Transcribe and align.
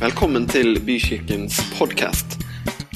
Velkommen 0.00 0.46
til 0.48 0.78
Bykirkens 0.80 1.58
podkast. 1.76 2.40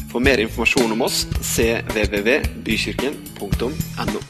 For 0.08 0.24
mer 0.24 0.40
informasjon 0.40 0.88
om 0.94 1.02
oss 1.04 1.26
cvvvbykirken.no. 1.36 4.20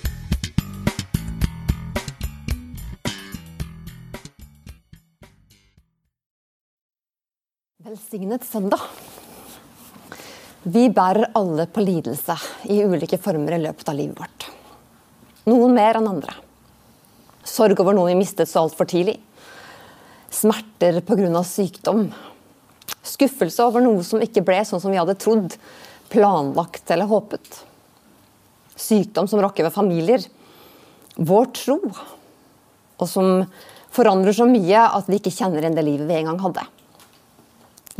Velsignet 7.87 8.43
søndag. 8.43 8.83
Vi 10.67 10.91
bærer 10.91 11.31
alle 11.39 11.71
på 11.71 11.79
lidelse 11.87 12.35
i 12.75 12.83
ulike 12.83 13.23
former 13.23 13.55
i 13.55 13.63
løpet 13.69 13.87
av 13.87 13.95
livet 14.03 14.19
vårt. 14.19 14.51
Noen 15.47 15.79
mer 15.79 16.03
enn 16.03 16.11
andre. 16.17 16.35
Sorg 17.47 17.79
over 17.87 17.95
noe 17.95 18.11
vi 18.11 18.19
mistet 18.27 18.51
så 18.51 18.67
altfor 18.67 18.91
tidlig. 18.91 19.23
Smerter 20.35 20.99
pga. 21.07 21.47
sykdom. 21.47 22.34
Skuffelse 23.05 23.61
over 23.67 23.85
noe 23.85 24.01
som 24.07 24.23
ikke 24.25 24.43
ble 24.45 24.63
sånn 24.65 24.81
som 24.81 24.93
vi 24.93 24.99
hadde 24.99 25.19
trodd, 25.21 25.59
planlagt 26.13 26.89
eller 26.95 27.11
håpet. 27.11 27.61
Sykdom 28.81 29.29
som 29.29 29.43
rokker 29.45 29.67
ved 29.67 29.75
familier. 29.75 30.25
Vår 31.21 31.51
tro. 31.55 31.79
Og 32.97 33.11
som 33.11 33.45
forandrer 33.95 34.35
så 34.35 34.49
mye 34.49 34.87
at 34.89 35.11
vi 35.11 35.21
ikke 35.21 35.35
kjenner 35.35 35.63
igjen 35.63 35.77
det 35.77 35.85
livet 35.87 36.09
vi 36.09 36.19
en 36.19 36.33
gang 36.33 36.41
hadde. 36.47 36.65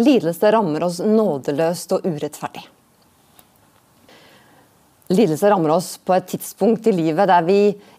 Lidelse 0.01 0.51
rammer 0.51 0.89
oss 0.89 1.03
nådeløst 1.05 1.93
og 1.95 2.09
urettferdig. 2.09 2.65
Lidelse 5.13 5.51
rammer 5.53 5.77
oss 5.77 5.95
på 6.01 6.15
et 6.17 6.31
tidspunkt 6.33 6.89
i 6.89 6.95
livet 6.97 7.29
der 7.29 7.45
vi 7.47 7.59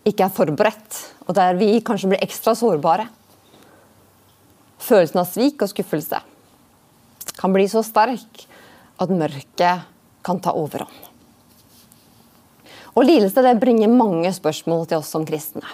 ikke 0.10 0.26
er 0.26 0.34
forberedt, 0.34 0.98
og 1.30 1.38
der 1.38 1.54
vi 1.56 1.78
kanskje 1.86 2.10
blir 2.12 2.26
ekstra 2.26 2.56
sårbare. 2.58 3.06
Følelsen 4.82 5.22
av 5.22 5.30
svik 5.30 5.62
og 5.62 5.72
skuffelse 5.72 6.20
kan 7.40 7.54
bli 7.56 7.68
så 7.72 7.84
sterk 7.86 8.46
at 9.02 9.12
mørket 9.12 9.86
kan 10.26 10.40
ta 10.42 10.54
overhånd. 10.56 11.12
Og 12.96 13.04
Lidelse 13.04 13.44
det 13.44 13.58
bringer 13.60 13.92
mange 13.92 14.32
spørsmål 14.34 14.86
til 14.88 15.02
oss 15.02 15.12
som 15.12 15.26
kristne. 15.28 15.66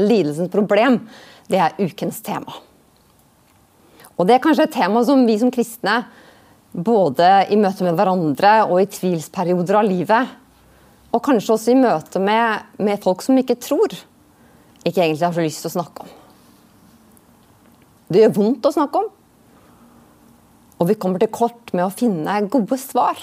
Lidelsens 0.00 0.50
problem 0.50 0.98
det 1.50 1.60
er 1.60 1.78
ukens 1.78 2.20
tema. 2.24 2.54
Og 4.16 4.26
Det 4.26 4.36
er 4.36 4.42
kanskje 4.44 4.66
et 4.68 4.74
tema 4.74 5.02
som 5.04 5.24
vi 5.26 5.38
som 5.40 5.50
kristne, 5.50 6.02
både 6.72 7.28
i 7.52 7.56
møte 7.60 7.84
med 7.84 7.96
hverandre 7.98 8.52
og 8.68 8.80
i 8.80 8.88
tvilsperioder 8.88 9.78
av 9.80 9.88
livet, 9.88 10.34
og 11.12 11.24
kanskje 11.24 11.54
også 11.56 11.72
i 11.72 11.80
møte 11.80 12.20
med, 12.22 12.68
med 12.80 13.02
folk 13.02 13.24
som 13.24 13.36
ikke 13.40 13.58
tror, 13.60 13.92
ikke 14.82 15.02
egentlig 15.02 15.26
har 15.26 15.34
så 15.36 15.44
lyst 15.44 15.64
til 15.64 15.72
å 15.72 15.74
snakke 15.76 16.06
om. 16.06 16.12
Det 18.12 18.22
gjør 18.22 18.36
vondt 18.38 18.68
å 18.68 18.74
snakke 18.74 19.02
om, 19.02 19.10
og 20.82 20.88
vi 20.90 20.98
kommer 20.98 21.22
til 21.22 21.30
kort 21.30 21.70
med 21.76 21.86
å 21.86 21.94
finne 21.94 22.40
gode 22.50 22.74
svar. 22.82 23.20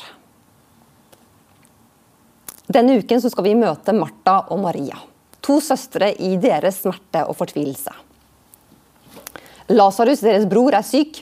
Denne 2.72 3.00
uken 3.02 3.20
skal 3.26 3.44
vi 3.44 3.58
møte 3.60 3.96
Martha 3.98 4.46
og 4.54 4.62
Maria, 4.64 4.96
to 5.44 5.58
søstre 5.64 6.14
i 6.24 6.38
deres 6.40 6.84
smerte 6.86 7.26
og 7.28 7.36
fortvilelse. 7.36 7.92
Lasarus, 9.74 10.24
deres 10.24 10.48
bror, 10.50 10.72
er 10.78 10.86
syk, 10.88 11.20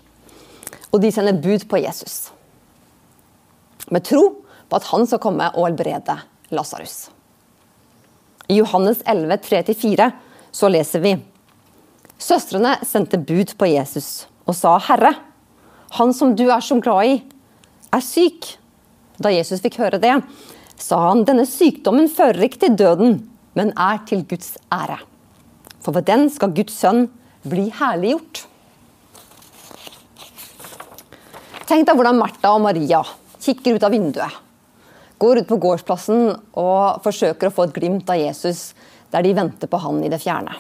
og 0.94 1.02
de 1.02 1.10
sender 1.12 1.40
bud 1.42 1.66
på 1.72 1.80
Jesus. 1.82 2.30
Med 3.90 4.06
tro 4.06 4.28
på 4.68 4.78
at 4.78 4.88
han 4.92 5.08
skal 5.10 5.24
komme 5.24 5.48
og 5.56 5.66
helbrede 5.66 6.20
Lasarus. 6.54 7.08
I 8.48 8.60
Johannes 8.60 9.02
11, 9.08 9.42
3-4 9.48 10.12
så 10.56 10.70
leser 10.72 11.04
vi 11.04 11.16
Søstrene 12.22 12.78
sendte 12.88 13.20
bud 13.20 13.52
på 13.60 13.68
Jesus 13.70 14.28
og 14.48 14.56
sa, 14.56 14.78
'Herre, 14.80 15.16
han 15.96 16.14
som 16.14 16.36
du 16.36 16.48
er 16.50 16.64
så 16.64 16.80
glad 16.82 17.06
i, 17.06 17.18
er 17.94 18.04
syk.' 18.04 18.58
Da 19.18 19.32
Jesus 19.34 19.64
fikk 19.64 19.80
høre 19.82 20.00
det, 20.02 20.14
sa 20.78 21.00
han, 21.10 21.24
'Denne 21.26 21.46
sykdommen 21.48 22.10
fører 22.10 22.44
ikke 22.46 22.68
til 22.68 22.76
døden, 22.78 23.30
men 23.56 23.74
er 23.78 24.04
til 24.06 24.26
Guds 24.28 24.58
ære.' 24.72 25.02
For 25.82 25.96
ved 25.96 26.06
den 26.06 26.30
skal 26.30 26.52
Guds 26.52 26.76
sønn 26.76 27.08
bli 27.48 27.70
herliggjort. 27.72 28.44
Tenk 31.68 31.88
deg 31.88 31.96
hvordan 31.96 32.20
Martha 32.20 32.52
og 32.56 32.62
Maria 32.64 33.02
kikker 33.44 33.76
ut 33.76 33.84
av 33.84 33.92
vinduet. 33.92 34.34
Går 35.20 35.42
ut 35.42 35.50
på 35.50 35.58
gårdsplassen 35.64 36.36
og 36.60 37.02
forsøker 37.04 37.50
å 37.50 37.54
få 37.56 37.68
et 37.68 37.76
glimt 37.76 38.10
av 38.12 38.20
Jesus 38.20 38.74
der 39.12 39.24
de 39.24 39.34
venter 39.38 39.72
på 39.72 39.80
han 39.82 40.04
i 40.04 40.12
det 40.12 40.20
fjerne. 40.22 40.54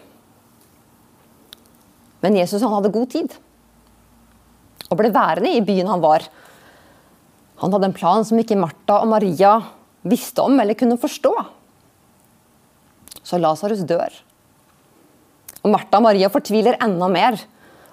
Men 2.23 2.39
Jesus 2.39 2.63
han 2.63 2.73
hadde 2.73 2.93
god 2.95 3.11
tid 3.13 3.35
og 4.87 4.99
ble 4.99 5.11
værende 5.13 5.51
i 5.55 5.63
byen 5.65 5.89
han 5.91 6.03
var. 6.03 6.25
Han 7.61 7.73
hadde 7.73 7.89
en 7.89 7.97
plan 7.97 8.25
som 8.27 8.39
ikke 8.39 8.59
Martha 8.59 9.01
og 9.01 9.09
Maria 9.11 9.57
visste 10.07 10.43
om 10.45 10.59
eller 10.61 10.77
kunne 10.77 10.99
forstå. 11.01 11.33
Så 13.25 13.39
Lasarus 13.41 13.83
dør. 13.87 14.13
Og 15.63 15.71
Martha 15.73 15.99
og 15.99 16.05
Maria 16.05 16.29
fortviler 16.31 16.77
enda 16.83 17.09
mer 17.11 17.39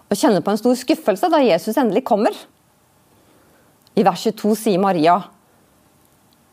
og 0.05 0.19
kjenner 0.19 0.45
på 0.45 0.53
en 0.53 0.61
stor 0.61 0.77
skuffelse 0.79 1.31
da 1.33 1.41
Jesus 1.43 1.79
endelig 1.81 2.05
kommer. 2.07 2.35
I 3.95 4.05
vers 4.07 4.23
22 4.27 4.55
sier 4.59 4.83
Maria, 4.83 5.23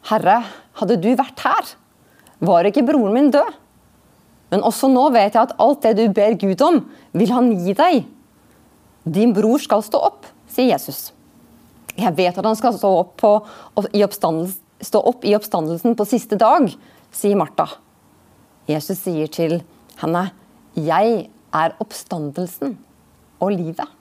'Herre, 0.09 0.43
hadde 0.79 0.97
du 0.97 1.11
vært 1.13 1.39
her, 1.45 1.75
var 2.39 2.65
ikke 2.65 2.85
broren 2.85 3.13
min 3.13 3.31
død?' 3.31 3.53
'Men 4.49 4.63
også 4.63 4.89
nå 4.89 5.09
vet 5.13 5.33
jeg 5.33 5.41
at 5.41 5.55
alt 5.59 5.81
det 5.81 5.95
du 5.97 6.07
ber 6.13 6.33
Gud 6.33 6.61
om, 6.61 6.89
vil 7.13 7.31
han 7.31 7.51
gi 7.53 7.73
deg.' 7.73 8.05
'Din 9.05 9.33
bror 9.33 9.59
skal 9.59 9.83
stå 9.83 9.99
opp', 9.99 10.30
sier 10.51 10.71
Jesus. 10.73 11.11
'Jeg 11.97 12.15
vet 12.15 12.37
at 12.37 12.45
han 12.45 12.55
skal 12.55 12.75
stå 12.77 12.89
opp, 13.01 13.15
på, 13.19 13.31
i, 13.91 14.03
stå 14.85 15.01
opp 15.11 15.25
i 15.27 15.35
oppstandelsen 15.35 15.95
på 15.97 16.07
siste 16.07 16.39
dag', 16.39 16.71
sier 17.11 17.35
Martha. 17.35 17.67
Jesus 18.69 19.01
sier 19.03 19.27
til 19.27 19.59
henne, 19.99 20.31
'Jeg 20.75 21.29
er 21.53 21.75
oppstandelsen 21.83 22.77
og 23.41 23.51
livet'. 23.51 23.97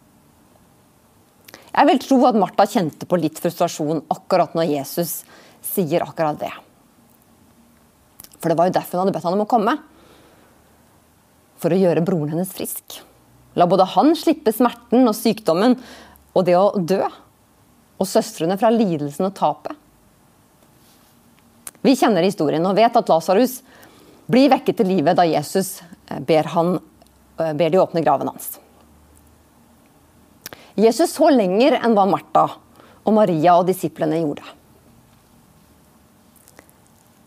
Jeg 1.71 1.87
vil 1.87 2.01
tro 2.03 2.19
at 2.27 2.39
Martha 2.39 2.67
kjente 2.67 3.07
på 3.07 3.19
litt 3.19 3.39
frustrasjon 3.39 4.03
akkurat 4.11 4.55
når 4.59 4.73
Jesus 4.75 5.23
sier 5.63 6.03
akkurat 6.03 6.39
det. 6.39 6.53
For 8.41 8.51
det 8.51 8.59
var 8.59 8.69
jo 8.69 8.75
derfor 8.75 8.99
hun 8.99 9.05
hadde 9.05 9.15
bedt 9.15 9.29
han 9.29 9.37
om 9.37 9.45
å 9.45 9.51
komme. 9.51 9.77
For 11.61 11.71
å 11.71 11.79
gjøre 11.79 12.03
broren 12.03 12.33
hennes 12.35 12.53
frisk. 12.57 13.03
La 13.59 13.67
både 13.71 13.87
han 13.95 14.15
slippe 14.19 14.53
smerten 14.55 15.07
og 15.07 15.17
sykdommen 15.19 15.77
og 16.35 16.47
det 16.47 16.57
å 16.59 16.73
dø. 16.77 17.03
Og 18.01 18.09
søstrene 18.09 18.57
fra 18.57 18.71
lidelsen 18.73 19.27
og 19.29 19.35
tapet. 19.37 19.77
Vi 21.85 21.97
kjenner 21.97 22.25
historien 22.25 22.65
og 22.69 22.77
vet 22.77 22.97
at 22.97 23.13
Lasarus 23.13 23.61
blir 24.31 24.51
vekket 24.53 24.81
til 24.81 24.89
live 24.89 25.15
da 25.17 25.25
Jesus 25.29 25.79
ber, 26.29 26.49
han, 26.55 26.77
ber 27.37 27.73
de 27.73 27.81
åpne 27.81 28.03
graven 28.05 28.31
hans. 28.31 28.55
Jesus 30.81 31.13
så 31.17 31.29
lenger 31.33 31.79
enn 31.81 31.97
hva 31.97 32.07
Martha 32.09 32.47
og 33.01 33.17
Maria 33.17 33.57
og 33.59 33.67
disiplene 33.69 34.21
gjorde. 34.21 34.45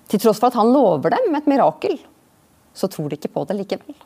Til 0.09 0.21
tross 0.21 0.39
for 0.39 0.51
at 0.51 0.57
han 0.57 0.69
lover 0.73 1.15
dem 1.15 1.33
et 1.37 1.49
mirakel, 1.49 1.97
så 2.73 2.89
tror 2.89 3.09
de 3.09 3.17
ikke 3.17 3.33
på 3.33 3.45
det 3.49 3.57
likevel. 3.57 3.97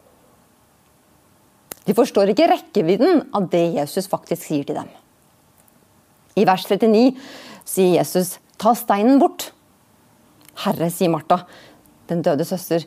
De 1.88 1.96
forstår 1.96 2.34
ikke 2.34 2.50
rekkevidden 2.52 3.30
av 3.36 3.48
det 3.52 3.64
Jesus 3.78 4.10
faktisk 4.12 4.44
sier 4.44 4.68
til 4.68 4.76
dem. 4.76 4.90
I 6.38 6.44
vers 6.46 6.66
39 6.68 7.16
sier 7.66 7.98
Jesus, 7.98 8.38
'Ta 8.58 8.74
steinen 8.76 9.20
bort'. 9.22 9.52
Herre, 10.64 10.90
sier 10.90 11.10
Martha, 11.10 11.46
den 12.10 12.22
døde 12.22 12.46
søster, 12.46 12.84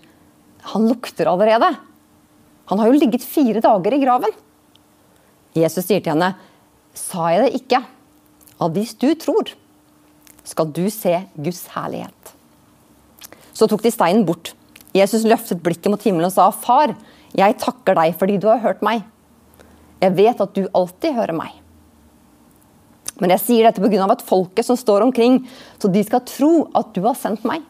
han 0.74 0.88
lukter 0.88 1.30
allerede. 1.30 1.76
Han 2.66 2.78
har 2.78 2.86
jo 2.86 2.98
ligget 2.98 3.22
fire 3.22 3.60
dager 3.60 3.94
i 3.94 4.04
graven. 4.04 4.32
Jesus 5.54 5.86
sier 5.86 6.00
til 6.00 6.12
henne, 6.12 6.34
Sa 6.94 7.28
jeg 7.30 7.44
det 7.44 7.60
ikke? 7.62 7.84
At 8.60 8.72
hvis 8.74 8.94
du 8.98 9.14
tror, 9.14 9.46
skal 10.44 10.66
du 10.66 10.90
se 10.90 11.14
Guds 11.36 11.66
herlighet. 11.74 12.34
Så 13.54 13.68
tok 13.70 13.82
de 13.82 13.92
steinen 13.94 14.26
bort. 14.26 14.54
Jesus 14.94 15.22
løftet 15.22 15.62
blikket 15.62 15.90
mot 15.92 16.02
himmelen 16.02 16.26
og 16.26 16.34
sa, 16.34 16.50
Far, 16.50 16.96
jeg 17.38 17.58
takker 17.62 17.98
deg 17.98 18.14
fordi 18.18 18.38
du 18.42 18.48
har 18.50 18.62
hørt 18.64 18.84
meg. 18.84 19.02
Jeg 20.00 20.16
vet 20.16 20.40
at 20.40 20.54
du 20.56 20.64
alltid 20.74 21.16
hører 21.18 21.36
meg. 21.36 21.56
Men 23.20 23.34
jeg 23.34 23.44
sier 23.44 23.68
dette 23.68 23.82
pga. 23.82 24.06
at 24.10 24.24
folket 24.24 24.64
som 24.64 24.78
står 24.80 25.04
omkring, 25.04 25.42
så 25.78 25.88
de 25.92 26.02
skal 26.04 26.24
tro 26.24 26.70
at 26.74 26.94
du 26.94 27.02
har 27.04 27.18
sendt 27.18 27.44
meg. 27.44 27.60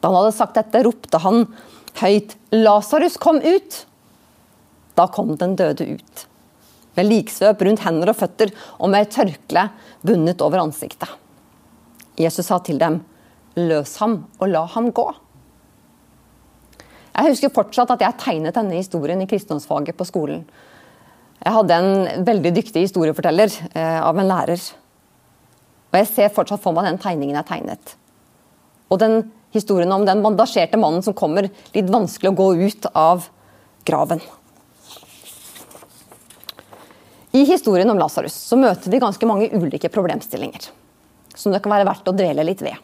Da 0.00 0.08
han 0.08 0.20
hadde 0.20 0.36
sagt 0.36 0.54
dette, 0.54 0.84
ropte 0.84 1.18
han 1.18 1.48
høyt, 1.98 2.36
Lasarus, 2.52 3.16
kom 3.18 3.40
ut! 3.42 3.86
Da 4.94 5.08
kom 5.10 5.34
den 5.36 5.56
døde 5.58 5.96
ut 5.96 6.28
med 6.94 7.08
liksvøp 7.08 7.62
rundt 7.66 7.84
hender 7.84 8.12
og 8.12 8.18
føtter 8.18 8.52
og 8.78 8.90
med 8.92 9.06
et 9.06 9.14
tørkle 9.14 9.68
bundet 10.06 10.42
over 10.44 10.62
ansiktet. 10.62 11.10
Jesus 12.20 12.46
sa 12.46 12.60
til 12.62 12.78
dem, 12.78 13.00
løs 13.58 13.96
ham 14.02 14.20
og 14.38 14.50
la 14.52 14.64
ham 14.70 14.92
gå. 14.94 15.08
Jeg 17.14 17.30
husker 17.30 17.52
fortsatt 17.54 17.92
at 17.94 18.02
jeg 18.02 18.18
tegnet 18.18 18.56
denne 18.56 18.74
historien 18.74 19.20
i 19.22 19.28
kristendomsfaget 19.30 19.94
på 19.94 20.06
skolen. 20.08 20.42
Jeg 21.44 21.54
hadde 21.54 21.76
en 21.76 22.24
veldig 22.26 22.50
dyktig 22.56 22.86
historieforteller 22.86 23.52
eh, 23.70 24.00
av 24.02 24.18
en 24.18 24.26
lærer. 24.26 24.62
Og 25.92 25.98
jeg 26.00 26.10
ser 26.10 26.32
fortsatt 26.34 26.62
for 26.62 26.74
meg 26.74 26.88
den 26.88 26.98
tegningen 27.02 27.38
jeg 27.38 27.46
tegnet. 27.50 27.92
Og 28.90 28.98
den 29.02 29.20
historien 29.54 29.92
om 29.94 30.06
den 30.06 30.22
bandasjerte 30.24 30.80
mannen 30.80 31.04
som 31.06 31.14
kommer 31.14 31.46
litt 31.74 31.92
vanskelig 31.92 32.32
å 32.32 32.38
gå 32.40 32.48
ut 32.64 32.88
av 32.98 33.28
graven. 33.86 34.22
I 37.34 37.44
historien 37.46 37.90
om 37.90 37.98
Lasarus 37.98 38.34
møter 38.58 38.90
vi 38.90 39.02
ganske 39.02 39.26
mange 39.26 39.50
ulike 39.54 39.90
problemstillinger. 39.90 40.66
Som 41.34 41.54
det 41.54 41.62
kan 41.62 41.74
være 41.74 41.86
verdt 41.86 42.10
å 42.10 42.14
dvele 42.14 42.46
litt 42.46 42.62
ved. 42.62 42.78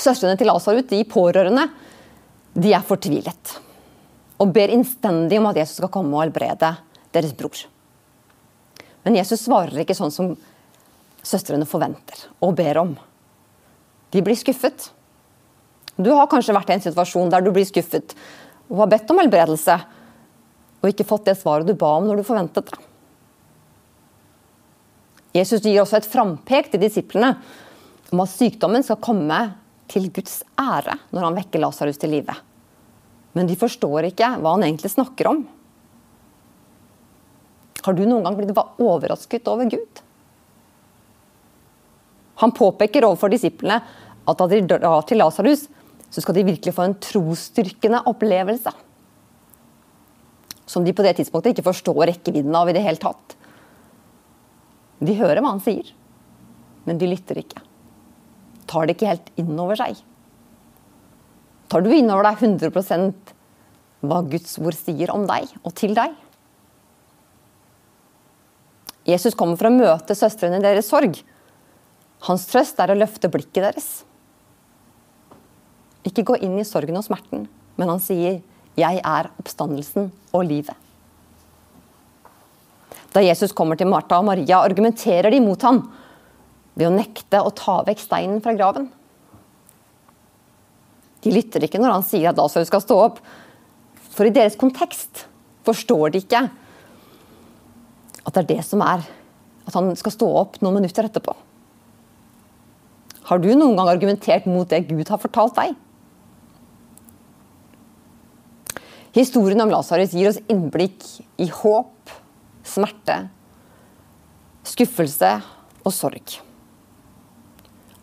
Søstrene 0.00 0.36
til 0.40 0.48
Lasarus, 0.48 0.88
de 0.88 1.02
pårørende, 1.08 1.68
de 2.54 2.72
er 2.72 2.84
fortvilet. 2.86 3.54
Og 4.42 4.50
ber 4.52 4.72
innstendig 4.74 5.38
om 5.40 5.48
at 5.50 5.60
Jesus 5.62 5.78
skal 5.80 5.92
komme 5.92 6.16
og 6.16 6.26
helbrede 6.26 6.74
deres 7.14 7.34
bror. 7.36 7.64
Men 9.02 9.18
Jesus 9.18 9.44
svarer 9.46 9.82
ikke 9.82 9.96
sånn 9.98 10.14
som 10.14 10.34
søstrene 11.22 11.66
forventer 11.68 12.26
og 12.42 12.54
ber 12.58 12.80
om. 12.82 12.92
De 14.12 14.22
blir 14.24 14.38
skuffet. 14.38 14.90
Du 15.96 16.10
har 16.12 16.30
kanskje 16.30 16.54
vært 16.56 16.72
i 16.72 16.76
en 16.76 16.84
situasjon 16.84 17.30
der 17.32 17.44
du 17.44 17.52
blir 17.54 17.66
skuffet 17.68 18.14
og 18.72 18.84
har 18.84 18.92
bedt 18.94 19.10
om 19.12 19.18
helbredelse, 19.20 19.74
og 20.82 20.88
ikke 20.88 21.06
fått 21.06 21.26
det 21.28 21.36
svaret 21.38 21.68
du 21.68 21.74
ba 21.78 21.90
om 21.98 22.06
når 22.08 22.20
du 22.20 22.26
forventet 22.26 22.70
det. 22.70 22.78
Jesus 25.36 25.62
gir 25.64 25.80
også 25.80 25.98
et 25.98 26.08
frampek 26.08 26.70
til 26.72 26.80
disiplene 26.82 27.34
om 28.12 28.22
at 28.24 28.32
sykdommen 28.32 28.84
skal 28.84 29.00
komme 29.00 29.38
til 29.92 30.08
Guds 30.14 30.40
ære 30.60 30.96
når 31.12 31.28
han 31.28 31.36
vekker 31.36 31.62
Lasarus 31.62 32.00
til 32.00 32.14
live. 32.16 32.34
Men 33.36 33.48
de 33.48 33.56
forstår 33.58 34.10
ikke 34.10 34.28
hva 34.40 34.56
han 34.56 34.64
egentlig 34.66 34.92
snakker 34.92 35.30
om. 35.30 35.42
Har 37.82 37.96
du 37.96 38.04
noen 38.06 38.24
gang 38.26 38.38
blitt 38.38 38.58
overrasket 38.82 39.48
over 39.50 39.68
Gud? 39.72 40.02
Han 42.42 42.54
påpeker 42.54 43.06
overfor 43.06 43.32
disiplene 43.32 43.80
at 44.28 44.38
da 44.38 44.46
de 44.50 44.60
drar 44.70 45.02
til 45.06 45.20
Lasarus, 45.22 45.66
så 46.12 46.22
skal 46.22 46.36
de 46.36 46.46
virkelig 46.46 46.74
få 46.76 46.84
en 46.86 46.98
trosstyrkende 47.00 48.02
opplevelse. 48.10 48.70
Som 50.68 50.84
de 50.84 50.94
på 50.94 51.04
det 51.04 51.16
tidspunktet 51.18 51.54
ikke 51.54 51.66
forstår 51.70 52.04
rekkevidden 52.12 52.54
av 52.56 52.70
i 52.70 52.76
det 52.76 52.84
hele 52.84 53.00
tatt. 53.00 53.36
De 55.02 55.16
hører 55.18 55.42
hva 55.42 55.54
han 55.54 55.64
sier, 55.64 55.88
men 56.86 57.00
de 57.00 57.08
lytter 57.10 57.40
ikke. 57.42 57.62
Tar 58.72 58.88
det 58.88 58.96
ikke 58.96 59.10
helt 59.10 59.30
inn 59.40 59.52
over 59.60 59.76
seg. 59.76 59.98
Tar 61.68 61.84
du 61.84 61.90
inn 61.92 62.10
over 62.12 62.24
deg 62.30 62.40
100% 62.40 63.32
hva 64.02 64.20
Guds 64.26 64.56
ord 64.58 64.76
sier 64.76 65.12
om 65.14 65.26
deg 65.28 65.50
og 65.62 65.74
til 65.78 65.92
deg? 65.96 66.14
Jesus 69.08 69.36
kommer 69.38 69.58
for 69.58 69.68
å 69.68 69.74
møte 69.74 70.16
søstrene 70.16 70.60
i 70.60 70.64
deres 70.64 70.88
sorg. 70.90 71.18
Hans 72.28 72.46
trøst 72.50 72.78
er 72.80 72.92
å 72.92 72.98
løfte 72.98 73.30
blikket 73.30 73.64
deres. 73.66 73.88
Ikke 76.06 76.24
gå 76.26 76.38
inn 76.42 76.54
i 76.58 76.66
sorgen 76.66 76.98
og 76.98 77.04
smerten, 77.06 77.48
men 77.76 77.88
han 77.88 78.00
sier, 78.02 78.40
'Jeg 78.76 79.00
er 79.04 79.30
oppstandelsen 79.38 80.10
og 80.32 80.44
livet'. 80.48 80.78
Da 83.12 83.20
Jesus 83.20 83.52
kommer 83.52 83.76
til 83.76 83.86
Martha 83.86 84.18
og 84.18 84.24
Maria, 84.24 84.62
argumenterer 84.64 85.30
de 85.30 85.40
mot 85.40 85.60
ham 85.62 85.82
ved 86.78 86.88
å 86.88 86.94
nekte 86.94 87.40
å 87.42 87.52
ta 87.56 87.80
vekk 87.86 88.00
steinen 88.02 88.42
fra 88.44 88.54
graven. 88.56 88.88
De 91.22 91.32
lytter 91.34 91.66
ikke 91.66 91.80
når 91.80 91.96
han 91.96 92.06
sier 92.06 92.30
at 92.30 92.38
Lasarus 92.38 92.70
skal 92.70 92.82
stå 92.82 92.98
opp, 93.04 93.20
for 94.12 94.28
i 94.28 94.34
deres 94.34 94.58
kontekst 94.60 95.26
forstår 95.66 96.12
de 96.12 96.22
ikke 96.24 96.42
at 98.22 98.34
det 98.34 98.42
er 98.42 98.50
det 98.56 98.62
som 98.66 98.82
er 98.84 99.04
at 99.62 99.76
han 99.76 99.92
skal 99.98 100.14
stå 100.14 100.28
opp 100.42 100.58
noen 100.62 100.80
minutter 100.80 101.06
etterpå. 101.06 101.34
Har 103.28 103.40
du 103.40 103.52
noen 103.54 103.78
gang 103.78 103.90
argumentert 103.92 104.48
mot 104.50 104.68
det 104.68 104.84
Gud 104.88 105.08
har 105.08 105.20
fortalt 105.22 105.56
deg? 105.58 105.76
Historien 109.12 109.60
om 109.62 109.70
Lasarus 109.70 110.14
gir 110.16 110.30
oss 110.30 110.40
innblikk 110.50 111.04
i 111.42 111.46
håp, 111.52 112.12
smerte, 112.64 113.18
skuffelse 114.66 115.36
og 115.84 115.94
sorg. 115.94 116.40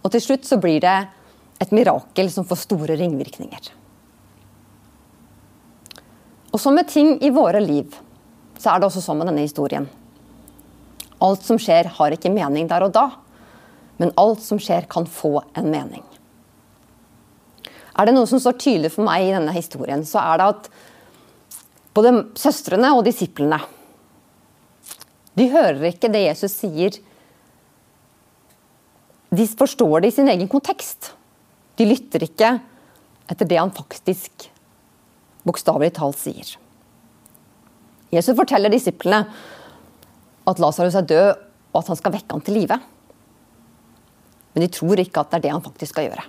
Og 0.09 0.15
til 0.15 0.23
slutt 0.25 0.47
så 0.49 0.57
blir 0.57 0.79
det 0.81 0.95
et 1.61 1.73
mirakel 1.75 2.31
som 2.33 2.47
får 2.49 2.63
store 2.63 2.95
ringvirkninger. 2.97 3.67
Og 6.49 6.57
som 6.57 6.73
med 6.73 6.89
ting 6.89 7.19
i 7.21 7.29
våre 7.29 7.59
liv, 7.61 7.93
så 8.57 8.71
er 8.71 8.79
det 8.81 8.87
også 8.87 9.03
sånn 9.05 9.19
med 9.19 9.29
denne 9.29 9.43
historien. 9.45 9.85
Alt 11.21 11.45
som 11.45 11.59
skjer, 11.61 11.91
har 11.93 12.15
ikke 12.15 12.31
mening 12.33 12.65
der 12.71 12.87
og 12.87 12.95
da, 12.95 13.03
men 14.01 14.15
alt 14.17 14.41
som 14.41 14.57
skjer, 14.57 14.87
kan 14.89 15.05
få 15.05 15.43
en 15.53 15.69
mening. 15.69 16.01
Er 17.93 18.09
det 18.09 18.15
noe 18.15 18.25
som 18.31 18.41
står 18.41 18.57
tydelig 18.57 18.95
for 18.95 19.05
meg 19.05 19.27
i 19.27 19.35
denne 19.35 19.53
historien, 19.53 20.01
så 20.09 20.23
er 20.23 20.41
det 20.41 20.47
at 20.55 20.71
både 21.93 22.15
søstrene 22.39 22.95
og 22.97 23.05
disiplene. 23.05 23.61
De 25.37 25.51
hører 25.53 25.91
ikke 25.91 26.09
det 26.09 26.25
Jesus 26.31 26.57
sier. 26.63 26.97
De 29.29 29.45
forstår 29.45 30.01
det 30.01 30.11
i 30.11 30.15
sin 30.17 30.29
egen 30.31 30.49
kontekst. 30.49 31.13
De 31.77 31.85
lytter 31.87 32.25
ikke 32.25 32.55
etter 33.29 33.47
det 33.47 33.59
han 33.59 33.73
faktisk 33.73 34.49
bokstavelig 35.47 35.93
talt 35.97 36.17
sier. 36.19 36.55
Jesus 38.09 38.37
forteller 38.37 38.73
disiplene 38.73 39.21
at 40.49 40.61
Lasarus 40.61 40.97
er 40.97 41.05
død, 41.05 41.45
og 41.69 41.83
at 41.83 41.91
han 41.91 41.99
skal 41.99 42.13
vekke 42.15 42.33
ham 42.33 42.41
til 42.41 42.57
live. 42.57 42.79
Men 44.55 44.65
de 44.65 44.69
tror 44.73 45.01
ikke 45.01 45.21
at 45.21 45.29
det 45.29 45.37
er 45.37 45.43
det 45.45 45.51
han 45.53 45.65
faktisk 45.65 45.93
skal 45.93 46.07
gjøre, 46.07 46.23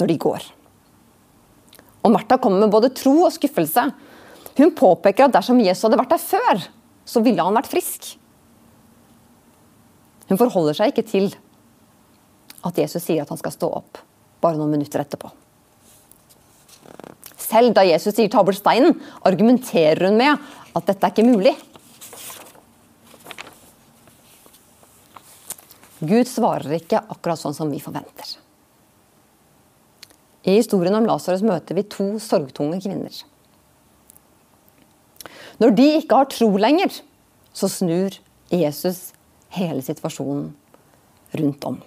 når 0.00 0.08
de 0.08 0.16
går. 0.24 0.46
Og 2.06 2.14
Martha 2.14 2.38
kommer 2.40 2.62
med 2.64 2.72
både 2.72 2.94
tro 2.96 3.12
og 3.26 3.34
skuffelse. 3.34 3.84
Hun 4.56 4.72
påpeker 4.74 5.28
at 5.28 5.34
dersom 5.36 5.60
Jesus 5.60 5.84
hadde 5.84 6.00
vært 6.00 6.14
der 6.14 6.22
før, 6.22 6.64
så 7.04 7.20
ville 7.24 7.44
han 7.44 7.56
vært 7.58 7.68
frisk. 7.68 8.14
Hun 10.28 10.40
forholder 10.40 10.76
seg 10.76 10.94
ikke 10.94 11.06
til 11.08 11.28
at 12.64 12.78
Jesus 12.78 13.04
sier 13.04 13.22
at 13.22 13.30
han 13.32 13.40
skal 13.40 13.54
stå 13.54 13.70
opp 13.80 14.00
bare 14.42 14.58
noen 14.58 14.72
minutter 14.76 15.02
etterpå. 15.02 15.30
Selv 17.38 17.72
da 17.74 17.84
Jesus 17.86 18.14
sier 18.14 18.28
'ta 18.28 18.42
bort 18.42 18.58
steinen', 18.58 19.00
argumenterer 19.24 20.06
hun 20.06 20.18
med 20.18 20.38
at 20.76 20.86
dette 20.86 21.06
er 21.06 21.10
ikke 21.10 21.24
mulig. 21.24 21.56
Gud 26.00 26.28
svarer 26.30 26.76
ikke 26.76 27.00
akkurat 27.10 27.40
sånn 27.40 27.54
som 27.54 27.70
vi 27.70 27.80
forventer. 27.80 28.36
I 30.44 30.54
historien 30.60 30.94
om 30.94 31.06
Lasarus 31.06 31.42
møter 31.42 31.74
vi 31.74 31.82
to 31.82 32.18
sorgtunge 32.22 32.80
kvinner. 32.80 33.12
Når 35.58 35.74
de 35.74 35.86
ikke 35.98 36.14
har 36.14 36.30
tro 36.30 36.48
lenger, 36.56 37.00
så 37.52 37.66
snur 37.66 38.14
Jesus 38.52 39.12
hele 39.50 39.82
situasjonen 39.82 40.54
rundt 41.34 41.64
om. 41.64 41.82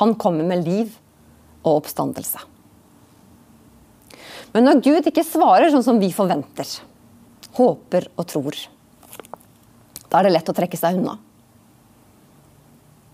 Han 0.00 0.14
kommer 0.18 0.46
med 0.46 0.64
liv 0.66 0.94
og 1.62 1.80
oppstandelse. 1.80 2.40
Men 4.54 4.66
når 4.68 4.82
Gud 4.86 5.08
ikke 5.10 5.26
svarer 5.26 5.70
sånn 5.72 5.86
som 5.86 6.00
vi 6.02 6.12
forventer, 6.14 6.68
håper 7.58 8.08
og 8.14 8.26
tror, 8.30 8.58
da 10.10 10.20
er 10.20 10.28
det 10.28 10.34
lett 10.36 10.50
å 10.50 10.54
trekke 10.54 10.78
seg 10.78 10.98
unna. 11.00 11.16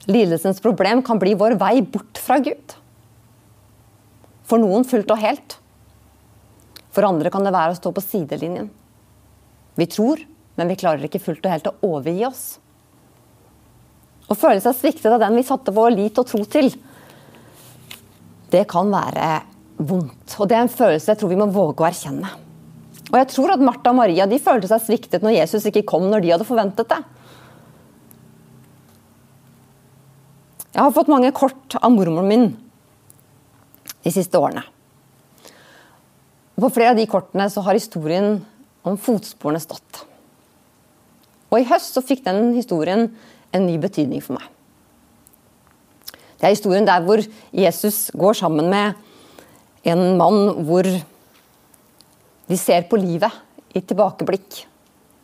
Lidelsens 0.09 0.61
problem 0.65 1.03
kan 1.05 1.21
bli 1.21 1.33
vår 1.39 1.57
vei 1.61 1.81
bort 1.85 2.21
fra 2.21 2.39
Gud. 2.45 2.77
For 4.49 4.61
noen 4.61 4.85
fullt 4.89 5.13
og 5.13 5.21
helt. 5.21 5.57
For 6.91 7.07
andre 7.07 7.31
kan 7.33 7.45
det 7.47 7.55
være 7.55 7.77
å 7.77 7.79
stå 7.79 7.93
på 7.95 8.05
sidelinjen. 8.05 8.69
Vi 9.79 9.87
tror, 9.89 10.21
men 10.59 10.73
vi 10.73 10.79
klarer 10.81 11.07
ikke 11.07 11.23
fullt 11.23 11.45
og 11.47 11.55
helt 11.55 11.71
å 11.71 11.77
overgi 11.87 12.25
oss. 12.27 12.45
Å 14.31 14.37
føle 14.39 14.63
seg 14.63 14.77
sviktet 14.79 15.11
av 15.11 15.21
den 15.23 15.37
vi 15.39 15.47
satte 15.47 15.75
vår 15.75 15.95
lit 15.97 16.19
og 16.23 16.29
tro 16.31 16.45
til, 16.47 16.71
det 18.51 18.63
kan 18.71 18.91
være 18.91 19.31
vondt. 19.81 20.37
Og 20.39 20.49
det 20.51 20.57
er 20.57 20.65
en 20.65 20.73
følelse 20.73 21.13
jeg 21.13 21.21
tror 21.21 21.33
vi 21.33 21.39
må 21.41 21.49
våge 21.51 21.83
å 21.83 21.89
erkjenne. 21.89 22.31
Og 23.11 23.17
jeg 23.19 23.31
tror 23.33 23.55
at 23.57 23.63
Martha 23.65 23.91
og 23.91 23.99
Maria 23.99 24.27
de 24.31 24.39
følte 24.43 24.71
seg 24.71 24.85
sviktet 24.85 25.25
når 25.25 25.41
Jesus 25.41 25.67
ikke 25.67 25.87
kom 25.89 26.07
når 26.11 26.23
de 26.23 26.35
hadde 26.35 26.47
forventet 26.47 26.91
det. 26.93 27.01
Jeg 30.71 30.85
har 30.85 30.95
fått 30.95 31.11
mange 31.11 31.33
kort 31.35 31.75
av 31.81 31.91
mormoren 31.91 32.31
min 32.31 32.47
de 34.05 34.13
siste 34.15 34.39
årene. 34.39 34.63
Og 36.55 36.69
på 36.69 36.71
flere 36.77 36.95
av 36.95 37.01
de 37.01 37.09
kortene 37.11 37.49
så 37.51 37.65
har 37.67 37.75
historien 37.75 38.39
om 38.87 38.97
fotsporene 39.01 39.61
stått. 39.63 40.05
Og 41.51 41.59
I 41.59 41.67
høst 41.67 41.97
så 41.97 42.05
fikk 42.05 42.23
den 42.29 42.53
historien 42.55 43.09
en 43.53 43.67
ny 43.67 43.77
betydning 43.83 44.23
for 44.25 44.39
meg. 44.39 44.47
Det 46.41 46.49
er 46.49 46.55
historien 46.55 46.87
der 46.89 47.05
hvor 47.05 47.21
Jesus 47.53 48.09
går 48.17 48.39
sammen 48.39 48.71
med 48.73 48.95
en 49.85 50.17
mann 50.21 50.65
hvor 50.65 50.87
de 52.51 52.59
ser 52.59 52.87
på 52.89 52.99
livet 53.01 53.77
i 53.77 53.83
tilbakeblikk. 53.83 54.65